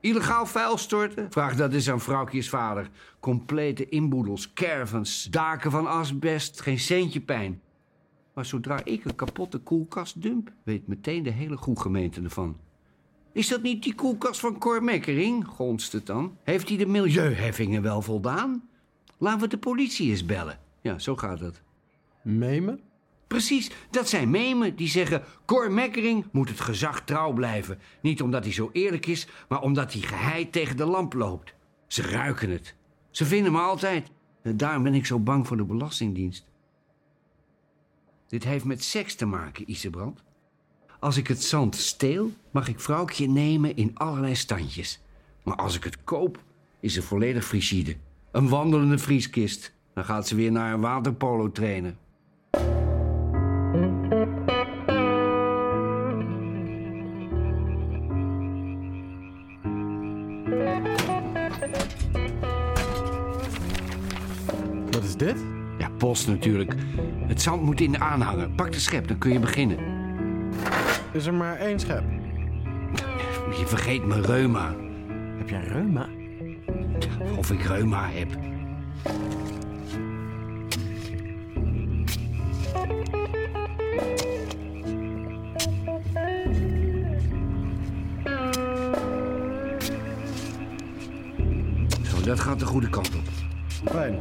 Illegaal 0.00 0.46
vuil 0.46 0.78
storten? 0.78 1.26
Vraag 1.30 1.56
dat 1.56 1.72
eens 1.72 1.90
aan 1.90 2.00
vrouwtjes 2.00 2.48
vader. 2.48 2.90
Complete 3.20 3.88
inboedels, 3.88 4.52
caravans, 4.52 5.24
daken 5.30 5.70
van 5.70 5.86
asbest, 5.86 6.60
geen 6.60 6.78
centje 6.78 7.20
pijn. 7.20 7.60
Maar 8.34 8.44
zodra 8.44 8.84
ik 8.84 9.04
een 9.04 9.14
kapotte 9.14 9.58
koelkast 9.58 10.22
dump, 10.22 10.52
weet 10.62 10.86
meteen 10.86 11.22
de 11.22 11.30
hele 11.30 11.58
gemeente 11.74 12.22
ervan. 12.22 12.56
Is 13.32 13.48
dat 13.48 13.62
niet 13.62 13.82
die 13.82 13.94
koelkast 13.94 14.40
van 14.40 14.58
Cor 14.58 14.82
Mekkering? 14.82 15.46
gonst 15.46 15.92
het 15.92 16.06
dan. 16.06 16.36
Heeft 16.42 16.68
hij 16.68 16.76
de 16.76 16.86
milieuheffingen 16.86 17.82
wel 17.82 18.02
voldaan? 18.02 18.68
Laten 19.18 19.40
we 19.40 19.48
de 19.48 19.58
politie 19.58 20.10
eens 20.10 20.24
bellen. 20.26 20.58
Ja, 20.80 20.98
zo 20.98 21.16
gaat 21.16 21.40
het. 21.40 21.62
Memen? 22.22 22.80
Precies, 23.30 23.70
dat 23.90 24.08
zijn 24.08 24.30
memen 24.30 24.76
die 24.76 24.88
zeggen... 24.88 25.22
Cor 25.46 25.72
Mekkering 25.72 26.26
moet 26.32 26.48
het 26.48 26.60
gezag 26.60 27.04
trouw 27.04 27.32
blijven. 27.32 27.78
Niet 28.02 28.22
omdat 28.22 28.44
hij 28.44 28.52
zo 28.52 28.70
eerlijk 28.72 29.06
is, 29.06 29.28
maar 29.48 29.60
omdat 29.60 29.92
hij 29.92 30.02
geheid 30.02 30.52
tegen 30.52 30.76
de 30.76 30.84
lamp 30.84 31.12
loopt. 31.12 31.54
Ze 31.86 32.02
ruiken 32.02 32.50
het. 32.50 32.74
Ze 33.10 33.24
vinden 33.24 33.52
me 33.52 33.58
altijd. 33.58 34.10
En 34.42 34.56
daarom 34.56 34.82
ben 34.82 34.94
ik 34.94 35.06
zo 35.06 35.18
bang 35.18 35.46
voor 35.46 35.56
de 35.56 35.64
Belastingdienst. 35.64 36.46
Dit 38.28 38.44
heeft 38.44 38.64
met 38.64 38.84
seks 38.84 39.14
te 39.14 39.26
maken, 39.26 39.70
Isebrand. 39.70 40.22
Als 41.00 41.16
ik 41.16 41.28
het 41.28 41.42
zand 41.42 41.76
steel, 41.76 42.32
mag 42.50 42.68
ik 42.68 42.80
vrouwtje 42.80 43.28
nemen 43.28 43.76
in 43.76 43.90
allerlei 43.94 44.34
standjes. 44.34 45.00
Maar 45.42 45.56
als 45.56 45.76
ik 45.76 45.84
het 45.84 46.04
koop, 46.04 46.42
is 46.80 46.94
ze 46.94 47.02
volledig 47.02 47.44
frigide. 47.44 47.96
Een 48.32 48.48
wandelende 48.48 48.98
vrieskist. 48.98 49.74
Dan 49.94 50.04
gaat 50.04 50.28
ze 50.28 50.34
weer 50.34 50.52
naar 50.52 50.72
een 50.72 50.80
waterpolo 50.80 51.52
trainen. 51.52 51.98
Dit? 65.20 65.36
Ja, 65.78 65.88
post 65.98 66.26
natuurlijk. 66.26 66.74
Het 67.26 67.42
zand 67.42 67.62
moet 67.62 67.80
in 67.80 67.92
de 67.92 67.98
aanhanger. 67.98 68.50
Pak 68.50 68.72
de 68.72 68.80
schep, 68.80 69.08
dan 69.08 69.18
kun 69.18 69.32
je 69.32 69.38
beginnen. 69.38 69.78
Is 71.12 71.26
er 71.26 71.34
maar 71.34 71.56
één 71.56 71.80
schep? 71.80 72.02
Je 73.58 73.64
vergeet 73.66 74.06
mijn 74.06 74.22
reuma. 74.22 74.74
Heb 75.38 75.48
jij 75.48 75.60
reuma? 75.60 76.08
Of 77.36 77.50
ik 77.50 77.62
reuma 77.62 78.08
heb. 78.08 78.28
Zo, 92.02 92.20
dat 92.24 92.40
gaat 92.40 92.58
de 92.58 92.66
goede 92.66 92.90
kant 92.90 93.14
op. 93.14 93.22
Fijn. 93.90 94.18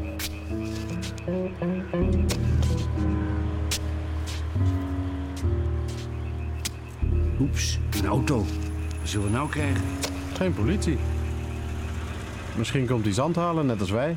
Oeps, 7.40 7.80
een 7.92 8.06
auto. 8.06 8.38
Wat 9.00 9.10
zullen 9.10 9.26
we 9.26 9.32
nou 9.32 9.50
krijgen? 9.50 9.82
Geen 10.34 10.54
politie. 10.54 10.98
Misschien 12.58 12.88
komt 12.88 13.04
hij 13.04 13.14
zand 13.14 13.36
halen, 13.36 13.66
net 13.66 13.80
als 13.80 13.92
wij. 13.92 14.16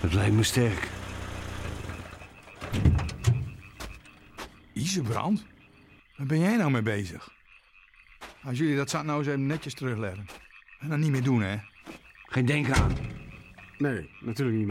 Dat 0.00 0.12
lijkt 0.12 0.34
me 0.34 0.42
sterk. 0.42 0.88
Isebrand? 4.72 5.46
Waar 6.16 6.26
ben 6.26 6.38
jij 6.38 6.56
nou 6.56 6.70
mee 6.70 6.82
bezig? 6.82 7.30
Als 8.44 8.58
jullie 8.58 8.76
dat 8.76 8.90
zand 8.90 9.06
nou 9.06 9.18
eens 9.18 9.28
even 9.28 9.46
netjes 9.46 9.74
terugleggen. 9.74 10.26
En 10.80 10.88
dan 10.88 11.00
niet 11.00 11.10
meer 11.10 11.22
doen, 11.22 11.42
hè? 11.42 11.56
Geen 12.26 12.46
denken 12.46 12.74
aan. 12.74 12.96
Nee, 13.78 14.10
natuurlijk 14.20 14.58
niet. 14.58 14.68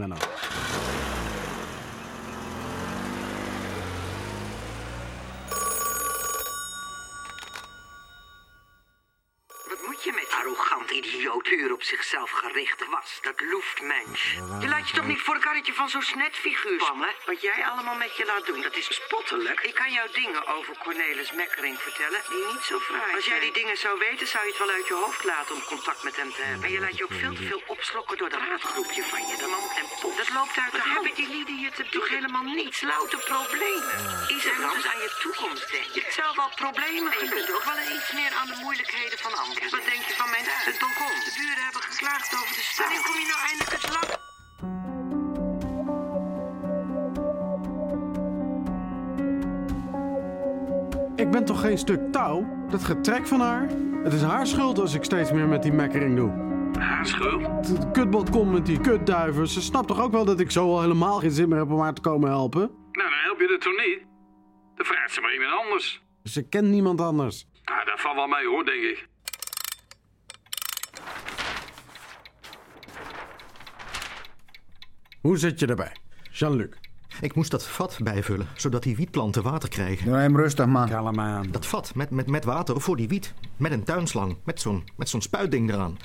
Wat 9.68 9.80
moet 9.86 10.04
je 10.04 10.12
met 10.14 10.28
arrogant 10.40 10.90
idioot 10.90 11.42
puur 11.42 11.72
op 11.72 11.82
zichzelf 11.82 12.30
gerichte 12.30 12.86
was? 12.90 13.11
Dat 13.22 13.40
loeft 13.40 13.82
mens. 13.82 14.20
Je 14.60 14.68
laat 14.68 14.88
je 14.88 14.94
toch 14.94 15.06
niet 15.06 15.20
voor 15.20 15.34
een 15.34 15.40
karretje 15.40 15.74
van 15.74 15.88
zo'n 15.88 16.02
snetfiguur 16.02 16.80
spannen? 16.80 17.14
Wat 17.26 17.40
jij 17.40 17.64
allemaal 17.70 17.94
met 17.94 18.16
je 18.16 18.24
laat 18.24 18.46
doen, 18.46 18.62
dat 18.62 18.76
is 18.76 18.94
spottelijk. 18.94 19.60
Ik 19.60 19.74
kan 19.74 19.92
jou 19.92 20.08
dingen 20.12 20.46
over 20.46 20.78
Cornelis 20.78 21.32
Mekkering 21.32 21.78
vertellen 21.78 22.20
die 22.28 22.44
niet 22.52 22.62
zo 22.62 22.78
fraai 22.78 23.14
Als 23.14 23.24
jij 23.24 23.40
die 23.40 23.52
dingen 23.52 23.76
zou 23.76 23.98
weten, 23.98 24.26
zou 24.26 24.44
je 24.44 24.50
het 24.50 24.58
wel 24.58 24.70
uit 24.70 24.86
je 24.86 24.94
hoofd 24.94 25.24
laten 25.24 25.54
om 25.54 25.62
contact 25.62 26.02
met 26.02 26.16
hem 26.16 26.32
te 26.32 26.42
hebben. 26.42 26.64
En 26.66 26.72
je 26.72 26.80
laat 26.80 26.96
je 26.96 27.04
ook 27.04 27.18
veel 27.24 27.34
te 27.34 27.42
veel 27.42 27.62
opslokken 27.66 28.16
door 28.18 28.30
dat 28.30 28.40
raadgroepje 28.40 29.02
van 29.02 29.26
je. 29.28 29.36
De 29.36 29.46
man 29.54 29.66
en 29.80 29.86
pop. 30.00 30.16
Dat 30.16 30.30
loopt 30.38 30.56
uit 30.58 30.72
de 30.72 30.78
hand. 30.78 30.94
hebben 30.94 31.14
die 31.14 31.28
lieden 31.36 31.58
je 31.60 31.70
te 31.70 31.84
toch 31.88 32.08
helemaal 32.08 32.46
niets. 32.60 32.80
Louter 32.80 33.18
problemen. 33.18 33.96
Is 34.36 34.44
er 34.44 34.56
eens 34.74 34.86
aan 34.92 35.02
je 35.06 35.10
toekomst 35.24 35.70
denken. 35.70 35.94
Je 35.94 36.00
hebt 36.00 36.14
zelf 36.14 36.38
al 36.38 36.52
problemen. 36.54 37.12
En 37.12 37.18
je 37.24 37.30
kunt 37.36 37.52
ook 37.56 37.64
wel 37.64 37.76
eens 37.76 37.90
iets 37.98 38.12
meer 38.12 38.32
aan 38.40 38.48
de 38.52 38.58
moeilijkheden 38.64 39.18
van 39.18 39.34
anderen. 39.42 39.70
Wat 39.70 39.84
denk 39.84 40.02
je 40.08 40.14
van 40.14 40.30
mijn 40.30 40.46
huis? 40.46 40.64
Het 40.64 40.78
balkon. 40.78 41.16
De 41.28 41.32
buren 41.38 41.64
hebben 41.64 41.82
geklaagd 41.82 42.34
over 42.34 42.54
de 42.60 42.66
stad. 42.72 43.11
Kom 43.12 43.20
je 43.20 43.26
nou 43.26 43.40
eindelijk 43.48 43.72
eens 43.72 43.88
lang? 43.88 44.20
Ik 51.16 51.30
ben 51.30 51.44
toch 51.44 51.60
geen 51.60 51.78
stuk 51.78 52.12
touw? 52.12 52.46
Dat 52.70 52.84
getrek 52.84 53.26
van 53.26 53.40
haar? 53.40 53.68
Het 54.02 54.12
is 54.12 54.22
haar 54.22 54.46
schuld 54.46 54.78
als 54.78 54.94
ik 54.94 55.04
steeds 55.04 55.32
meer 55.32 55.48
met 55.48 55.62
die 55.62 55.72
mekkering 55.72 56.16
doe. 56.16 56.30
Haar 56.78 57.06
schuld? 57.06 57.68
Het 57.68 57.90
kutbalkon 57.90 58.50
met 58.50 58.66
die 58.66 58.80
kutduiven. 58.80 59.48
Ze 59.48 59.60
snapt 59.60 59.88
toch 59.88 60.00
ook 60.00 60.12
wel 60.12 60.24
dat 60.24 60.40
ik 60.40 60.50
zo 60.50 60.64
al 60.64 60.80
helemaal 60.80 61.18
geen 61.18 61.30
zin 61.30 61.48
meer 61.48 61.58
heb 61.58 61.70
om 61.70 61.80
haar 61.80 61.94
te 61.94 62.00
komen 62.00 62.28
helpen? 62.28 62.60
Nou, 62.92 63.08
dan 63.08 63.18
help 63.22 63.40
je 63.40 63.46
het 63.52 63.60
toch 63.60 63.76
niet? 63.86 64.06
Dan 64.74 64.86
vraagt 64.86 65.12
ze 65.12 65.20
maar 65.20 65.32
iemand 65.32 65.62
anders. 65.64 66.02
Ze 66.24 66.48
kent 66.48 66.68
niemand 66.68 67.00
anders. 67.00 67.46
Nou, 67.64 67.84
dat 67.84 68.00
valt 68.00 68.14
wel 68.14 68.26
mee 68.26 68.46
hoor, 68.46 68.64
denk 68.64 68.82
ik. 68.82 69.10
Hoe 75.22 75.38
zit 75.38 75.60
je 75.60 75.66
erbij? 75.66 75.96
Jean-Luc. 76.30 76.68
Ik 77.20 77.34
moest 77.34 77.50
dat 77.50 77.66
vat 77.66 77.98
bijvullen, 78.02 78.46
zodat 78.56 78.82
die 78.82 78.96
wietplanten 78.96 79.42
water 79.42 79.68
krijgen. 79.68 80.06
Doe 80.06 80.16
hem 80.16 80.36
rustig, 80.36 80.66
man. 80.66 80.88
Kalm 80.88 81.20
aan. 81.20 81.50
Dat 81.50 81.66
vat 81.66 81.94
met, 81.94 82.10
met, 82.10 82.26
met 82.26 82.44
water 82.44 82.80
voor 82.80 82.96
die 82.96 83.08
wiet. 83.08 83.34
Met 83.56 83.72
een 83.72 83.84
tuinslang. 83.84 84.36
Met 84.44 84.60
zo'n 84.60 84.84
met 84.96 85.08
zo'n 85.08 85.22
spuitding 85.22 85.70
eraan. 85.70 85.96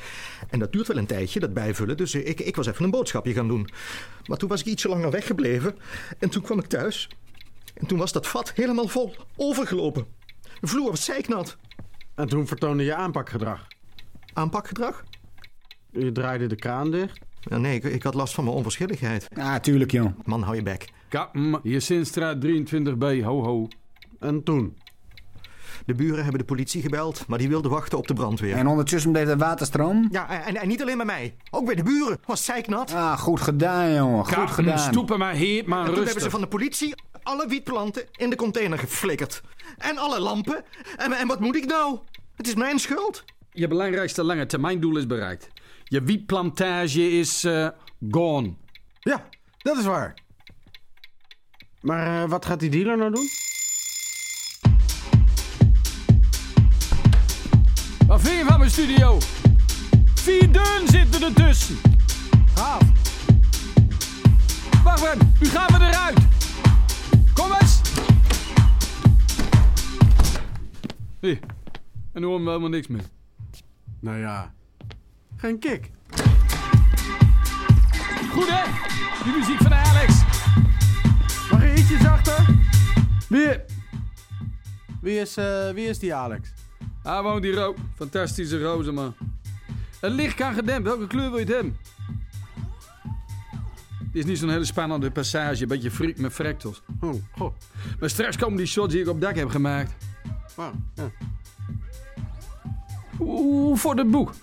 En 0.49 0.59
dat 0.59 0.71
duurt 0.71 0.87
wel 0.87 0.97
een 0.97 1.05
tijdje, 1.05 1.39
dat 1.39 1.53
bijvullen. 1.53 1.97
Dus 1.97 2.15
ik, 2.15 2.39
ik 2.39 2.55
was 2.55 2.67
even 2.67 2.83
een 2.83 2.91
boodschapje 2.91 3.33
gaan 3.33 3.47
doen. 3.47 3.69
Maar 4.25 4.37
toen 4.37 4.49
was 4.49 4.59
ik 4.59 4.65
ietsje 4.65 4.89
langer 4.89 5.11
weggebleven. 5.11 5.75
En 6.19 6.29
toen 6.29 6.41
kwam 6.41 6.59
ik 6.59 6.65
thuis. 6.65 7.09
En 7.73 7.87
toen 7.87 7.97
was 7.97 8.11
dat 8.11 8.27
vat 8.27 8.53
helemaal 8.53 8.87
vol. 8.87 9.15
Overgelopen. 9.35 10.05
De 10.59 10.67
vloer 10.67 10.89
was 10.89 11.05
zeiknat. 11.05 11.57
En 12.15 12.27
toen 12.27 12.47
vertoonde 12.47 12.83
je 12.83 12.95
aanpakgedrag. 12.95 13.67
Aanpakgedrag? 14.33 15.03
Je 15.91 16.11
draaide 16.11 16.47
de 16.47 16.55
kraan 16.55 16.91
dicht. 16.91 17.25
Ja, 17.49 17.57
nee, 17.57 17.75
ik, 17.75 17.83
ik 17.83 18.03
had 18.03 18.13
last 18.13 18.33
van 18.33 18.43
mijn 18.43 18.55
onverschilligheid. 18.55 19.27
Ja, 19.35 19.59
tuurlijk, 19.59 19.91
joh. 19.91 20.11
Man, 20.25 20.41
hou 20.41 20.55
je 20.55 20.63
bek. 20.63 20.89
Kappen, 21.09 21.59
hier 21.63 21.81
Sinstraat 21.81 22.37
23b, 22.45 23.23
ho 23.23 23.43
ho. 23.43 23.67
En 24.19 24.43
toen? 24.43 24.77
De 25.85 25.93
buren 25.93 26.21
hebben 26.21 26.39
de 26.39 26.45
politie 26.45 26.81
gebeld, 26.81 27.27
maar 27.27 27.37
die 27.37 27.49
wilden 27.49 27.71
wachten 27.71 27.97
op 27.97 28.07
de 28.07 28.13
brandweer. 28.13 28.55
En 28.55 28.67
ondertussen 28.67 29.11
bleef 29.11 29.27
er 29.27 29.37
waterstroom? 29.37 30.07
Ja, 30.11 30.45
en, 30.45 30.55
en 30.55 30.67
niet 30.67 30.81
alleen 30.81 30.97
bij 30.97 31.05
mij. 31.05 31.35
Ook 31.49 31.65
bij 31.65 31.75
de 31.75 31.83
buren. 31.83 32.19
Was 32.25 32.45
zeiknat. 32.45 32.93
Ah, 32.93 33.17
goed 33.19 33.41
gedaan, 33.41 33.93
jongen. 33.93 34.25
Goed 34.25 34.33
Kappen, 34.33 34.53
gedaan. 34.53 34.79
stoepen 34.79 35.19
maar 35.19 35.33
heet 35.33 35.65
maar 35.65 35.87
En 35.87 35.93
toen 35.93 36.03
hebben 36.03 36.23
ze 36.23 36.29
van 36.29 36.41
de 36.41 36.47
politie 36.47 36.95
alle 37.23 37.47
wietplanten 37.47 38.03
in 38.11 38.29
de 38.29 38.35
container 38.35 38.79
geflikkerd. 38.79 39.41
En 39.77 39.97
alle 39.97 40.19
lampen. 40.19 40.63
En, 40.97 41.11
en 41.11 41.27
wat 41.27 41.39
moet 41.39 41.55
ik 41.55 41.65
nou? 41.65 41.97
Het 42.35 42.47
is 42.47 42.55
mijn 42.55 42.79
schuld. 42.79 43.23
Je 43.51 43.67
belangrijkste 43.67 44.23
lange 44.23 44.45
termijndoel 44.45 44.97
is 44.97 45.05
bereikt. 45.07 45.49
Je 45.89 46.01
wietplantage 46.03 47.11
is 47.11 47.43
eh, 47.43 47.69
gone. 48.11 48.53
Ja, 48.99 49.29
dat 49.57 49.77
is 49.77 49.85
waar. 49.85 50.13
Maar 51.81 52.23
eh, 52.23 52.29
wat 52.29 52.45
gaat 52.45 52.59
die 52.59 52.69
dealer 52.69 52.97
nou 52.97 53.11
doen? 53.11 53.29
Wat 58.07 58.21
vind 58.21 58.37
je 58.37 58.45
van 58.45 58.59
mijn 58.59 58.71
studio? 58.71 59.17
Vier 60.15 60.51
deuren 60.51 60.87
zitten 60.87 61.21
ertussen. 61.21 61.77
Gaaf. 62.55 62.81
Wacht 64.83 65.03
even, 65.03 65.33
nu 65.39 65.47
gaan 65.47 65.79
we 65.79 65.85
eruit. 65.85 66.17
Kom 67.33 67.51
eens. 67.51 67.81
Hier. 71.19 71.39
En 72.13 72.21
nu 72.21 72.27
horen 72.27 72.43
we 72.43 72.49
helemaal 72.49 72.69
niks 72.69 72.87
meer. 72.87 73.05
Nou 73.99 74.17
ja, 74.17 74.53
geen 75.37 75.59
kick. 75.59 75.91
Goed 78.31 78.49
hè? 78.49 78.63
Die 79.23 79.33
muziek 79.33 79.57
van 79.57 79.73
Alex. 79.73 80.13
Mag 81.51 81.61
je 81.61 81.73
ietsje 81.77 81.97
zachter? 81.97 82.45
Wie, 83.29 83.49
wie, 85.01 85.19
is, 85.19 85.37
eh, 85.37 85.69
wie 85.69 85.87
is 85.87 85.99
die 85.99 86.15
Alex? 86.15 86.53
Hij 87.03 87.21
woont 87.21 87.43
hier 87.43 87.65
ook. 87.65 87.77
Fantastische 87.95 88.61
rozen, 88.61 88.93
man. 88.93 89.15
Het 89.99 90.11
licht 90.11 90.35
kan 90.35 90.53
gedempt. 90.53 90.87
Welke 90.87 91.07
kleur 91.07 91.29
wil 91.29 91.39
je 91.39 91.45
het 91.45 91.53
hebben? 91.53 91.77
Het 93.97 94.15
is 94.15 94.25
niet 94.25 94.37
zo'n 94.37 94.49
hele 94.49 94.65
spannende 94.65 95.11
passage. 95.11 95.61
Een 95.61 95.67
beetje 95.67 95.91
freak 95.91 96.17
met 96.17 96.33
fractals. 96.33 96.81
Oh, 96.99 97.13
goh. 97.31 97.53
Maar 97.99 98.09
straks 98.09 98.37
komen 98.37 98.57
die 98.57 98.65
shots 98.65 98.93
die 98.93 99.01
ik 99.01 99.07
op 99.07 99.21
dak 99.21 99.35
heb 99.35 99.49
gemaakt. 99.49 99.93
Wauw, 100.55 100.71
ja. 100.95 101.11
Hoe 103.17 103.77
voor 103.77 103.95
het 103.95 104.11
boek? 104.11 104.33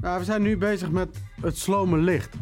Nou, 0.00 0.18
we 0.18 0.24
zijn 0.24 0.42
nu 0.42 0.56
bezig 0.56 0.90
met 0.90 1.22
het 1.40 1.58
slome 1.58 1.96
licht. 1.96 2.36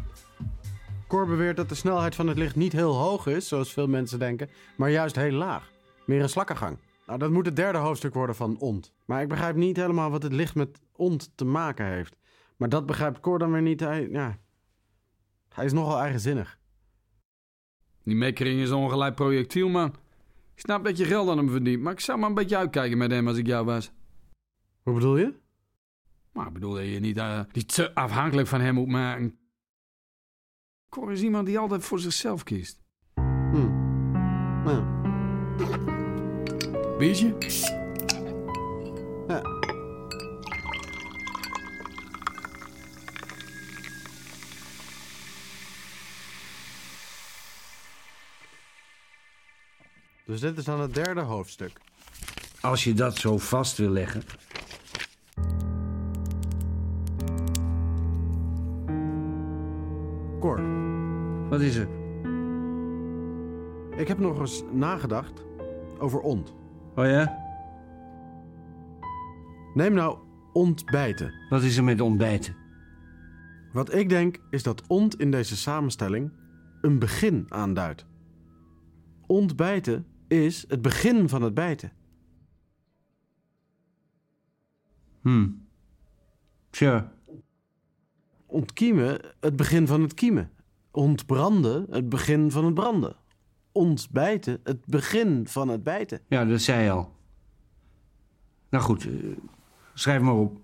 Cor 1.07 1.27
beweert 1.27 1.57
dat 1.57 1.69
de 1.69 1.75
snelheid 1.75 2.15
van 2.15 2.27
het 2.27 2.39
licht 2.39 2.57
niet 2.57 2.73
heel 2.73 2.95
hoog 2.95 3.27
is, 3.27 3.49
zoals 3.49 3.73
veel 3.73 3.87
mensen 3.87 4.19
denken, 4.19 4.49
maar 4.77 4.91
juist 4.91 5.17
heel 5.17 5.33
laag. 5.33 5.71
Meer 6.07 6.23
een 6.23 6.29
slakkengang. 6.29 6.79
Nou, 7.07 7.19
dat 7.19 7.31
moet 7.31 7.47
het 7.47 7.57
derde 7.57 7.79
hoofdstuk 7.79 8.15
worden 8.15 8.37
van 8.37 8.59
Ont. 8.59 8.93
Maar 9.05 9.23
ik 9.23 9.29
begrijp 9.29 9.57
niet 9.57 9.77
helemaal 9.77 10.11
wat 10.11 10.23
het 10.23 10.33
licht 10.33 10.55
met 10.55 10.81
Ont 10.93 11.31
te 11.35 11.45
maken 11.45 11.87
heeft. 11.87 12.17
Maar 12.57 12.69
dat 12.69 12.87
begrijpt 12.87 13.21
Cor 13.21 13.39
dan 13.39 13.53
weer 13.53 13.63
niet. 13.63 13.81
Hij, 13.81 14.09
ja, 14.11 14.39
hij 15.49 15.65
is 15.65 15.73
nogal 15.73 16.01
eigenzinnig. 16.01 16.59
Die 18.03 18.17
mekkering 18.17 18.61
is 18.61 18.71
ongelijk 18.71 19.15
projectiel, 19.15 19.69
man. 19.69 19.89
Ik 20.55 20.61
snap 20.61 20.85
dat 20.85 20.99
je 20.99 21.05
geld 21.05 21.29
aan 21.29 21.37
hem 21.37 21.51
verdient, 21.51 21.83
maar 21.83 21.93
ik 21.93 22.01
zou 22.01 22.19
maar 22.19 22.29
een 22.29 22.35
beetje 22.35 22.57
uitkijken 22.57 22.99
met 22.99 23.11
hem 23.11 23.29
als 23.29 23.37
ik 23.37 23.47
jou 23.47 23.65
was. 23.65 23.93
Hoe 24.83 24.95
bedoel 24.95 25.17
je? 25.17 25.45
Maar 26.37 26.47
ik 26.47 26.53
bedoel 26.53 26.75
dat 26.75 26.85
je 26.85 27.01
niet, 27.01 27.17
eh, 27.17 27.41
niet 27.53 27.75
te 27.75 27.95
afhankelijk 27.95 28.49
van 28.49 28.61
hem 28.61 28.75
moet 28.75 28.87
maken. 28.87 29.39
Cor 30.89 31.13
is 31.13 31.23
iemand 31.23 31.47
die 31.47 31.59
altijd 31.59 31.85
voor 31.85 31.99
zichzelf 31.99 32.43
kiest. 32.43 32.83
Hm. 33.15 33.85
Nou, 34.65 34.85
Biertje? 36.99 37.37
ja. 39.29 39.43
Dus 50.25 50.41
dit 50.41 50.59
is 50.59 50.65
dan 50.65 50.81
het 50.81 50.95
derde 50.95 51.21
hoofdstuk. 51.21 51.81
Als 52.61 52.85
je 52.85 52.95
dat 52.95 53.17
zo 53.17 53.39
vast 53.39 53.77
wil 53.77 53.91
leggen. 53.91 54.23
Eens 64.47 64.63
nagedacht 64.73 65.45
over 65.99 66.21
ont. 66.21 66.55
Oh 66.95 67.05
ja? 67.05 67.45
Neem 69.75 69.93
nou 69.93 70.19
ontbijten. 70.53 71.35
Wat 71.49 71.63
is 71.63 71.77
er 71.77 71.85
met 71.85 72.01
ontbijten? 72.01 72.57
Wat 73.73 73.95
ik 73.95 74.09
denk 74.09 74.41
is 74.51 74.63
dat 74.63 74.87
ont 74.87 75.21
in 75.21 75.31
deze 75.31 75.57
samenstelling 75.57 76.33
een 76.81 76.99
begin 76.99 77.47
aanduidt. 77.49 78.07
Ontbijten 79.27 80.07
is 80.29 80.65
het 80.69 80.83
begin 80.83 81.29
van 81.29 81.43
het 81.43 81.55
bijten. 81.55 81.93
Hm. 85.21 85.49
Tja. 86.71 87.13
Ontkiemen 88.47 89.21
het 89.41 89.57
begin 89.57 89.87
van 89.87 90.03
het 90.03 90.15
kiemen. 90.15 90.51
Ontbranden 90.91 91.87
het 91.91 92.09
begin 92.09 92.51
van 92.51 92.65
het 92.65 92.75
branden. 92.75 93.17
Ontbijten 93.77 94.61
het 94.65 94.87
begin 94.87 95.47
van 95.49 95.69
het 95.69 95.83
bijten. 95.83 96.21
Ja, 96.29 96.45
dat 96.45 96.61
zei 96.61 96.85
je 96.85 96.91
al. 96.91 97.13
Nou 98.69 98.85
goed, 98.85 99.07
eh, 99.07 99.13
schrijf 99.95 100.21
maar 100.21 100.35
op. 100.35 100.61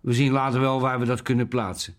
We 0.00 0.12
zien 0.12 0.32
later 0.32 0.60
wel 0.60 0.80
waar 0.80 0.98
we 0.98 1.04
dat 1.04 1.22
kunnen 1.22 1.48
plaatsen. 1.48 1.94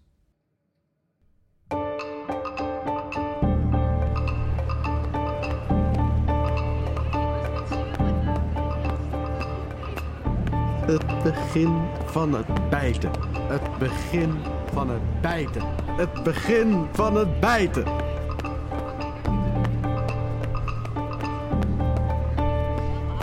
Het 10.85 11.23
begin 11.23 11.87
van 12.05 12.33
het 12.33 12.69
bijten. 12.69 13.11
Het 13.33 13.77
begin 13.77 14.33
van 14.73 14.89
het 14.89 15.21
bijten. 15.21 15.61
Het 15.85 16.23
begin 16.23 16.87
van 16.91 17.15
het 17.15 17.39
bijten. 17.39 18.06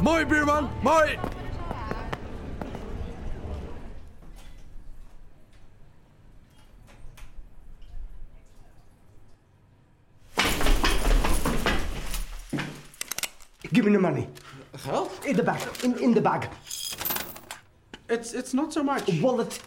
Mooi, 0.04 0.26
buurman. 0.26 0.68
Mooi. 0.82 1.18
Give 13.72 13.86
me 13.86 13.92
the 13.92 13.98
money. 13.98 14.28
Geld? 14.84 15.10
In 15.24 15.36
the 15.36 15.42
bag. 15.42 15.62
In, 15.82 15.98
in 15.98 16.12
the 16.12 16.20
bag. 16.20 16.50
It's, 18.10 18.34
it's 18.34 18.52
not 18.52 18.74
so 18.74 18.82
much. 18.82 19.08
Wallet. 19.22 19.58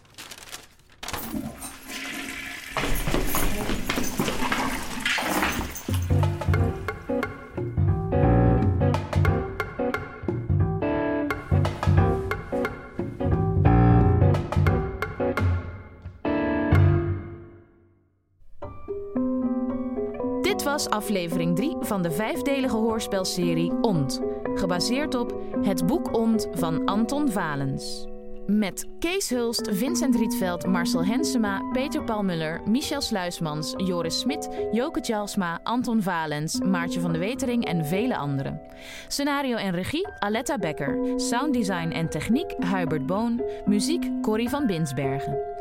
Was 20.78 20.90
aflevering 20.90 21.56
3 21.56 21.76
van 21.80 22.02
de 22.02 22.12
vijfdelige 22.12 22.76
hoorspelserie 22.76 23.72
Ont, 23.82 24.22
gebaseerd 24.54 25.16
op 25.16 25.42
Het 25.62 25.86
boek 25.86 26.18
Ont 26.18 26.48
van 26.52 26.86
Anton 26.86 27.32
Valens. 27.32 28.06
Met 28.46 28.86
Kees 29.00 29.30
Hulst, 29.30 29.70
Vincent 29.72 30.16
Rietveld, 30.16 30.66
Marcel 30.66 31.06
Hensema, 31.06 31.62
Peter 31.72 32.04
Paul 32.04 32.24
Muller, 32.24 32.62
Michel 32.66 33.02
Sluismans, 33.02 33.74
Joris 33.78 34.20
Smit, 34.20 34.50
Joke 34.72 35.02
Tjalsma, 35.02 35.60
Anton 35.64 36.02
Valens, 36.02 36.60
Maartje 36.60 37.00
van 37.00 37.14
de 37.14 37.20
Wetering 37.20 37.66
en 37.66 37.86
vele 37.86 38.18
anderen. 38.18 38.62
Scenario 39.08 39.56
en 39.56 39.72
regie 39.72 40.08
Aletta 40.20 40.58
Becker. 40.58 41.20
Sounddesign 41.20 41.90
en 41.90 42.10
techniek 42.10 42.56
Hubert 42.58 43.06
Boon. 43.06 43.42
Muziek 43.66 44.22
Corrie 44.22 44.50
van 44.50 44.66
Binsbergen. 44.66 45.57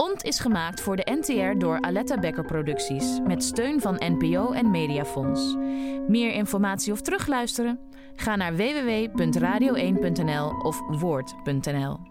Ont 0.00 0.24
is 0.24 0.38
gemaakt 0.38 0.80
voor 0.80 0.96
de 0.96 1.16
NTR 1.20 1.58
door 1.58 1.80
Aletta 1.80 2.18
Becker 2.18 2.44
Producties 2.44 3.18
met 3.26 3.44
steun 3.44 3.80
van 3.80 3.94
NPO 3.98 4.52
en 4.52 4.70
Mediafonds. 4.70 5.54
Meer 6.08 6.32
informatie 6.32 6.92
of 6.92 7.00
terugluisteren? 7.00 7.80
Ga 8.14 8.36
naar 8.36 8.56
www.radio1.nl 8.56 10.48
of 10.62 10.80
woord.nl. 11.00 12.09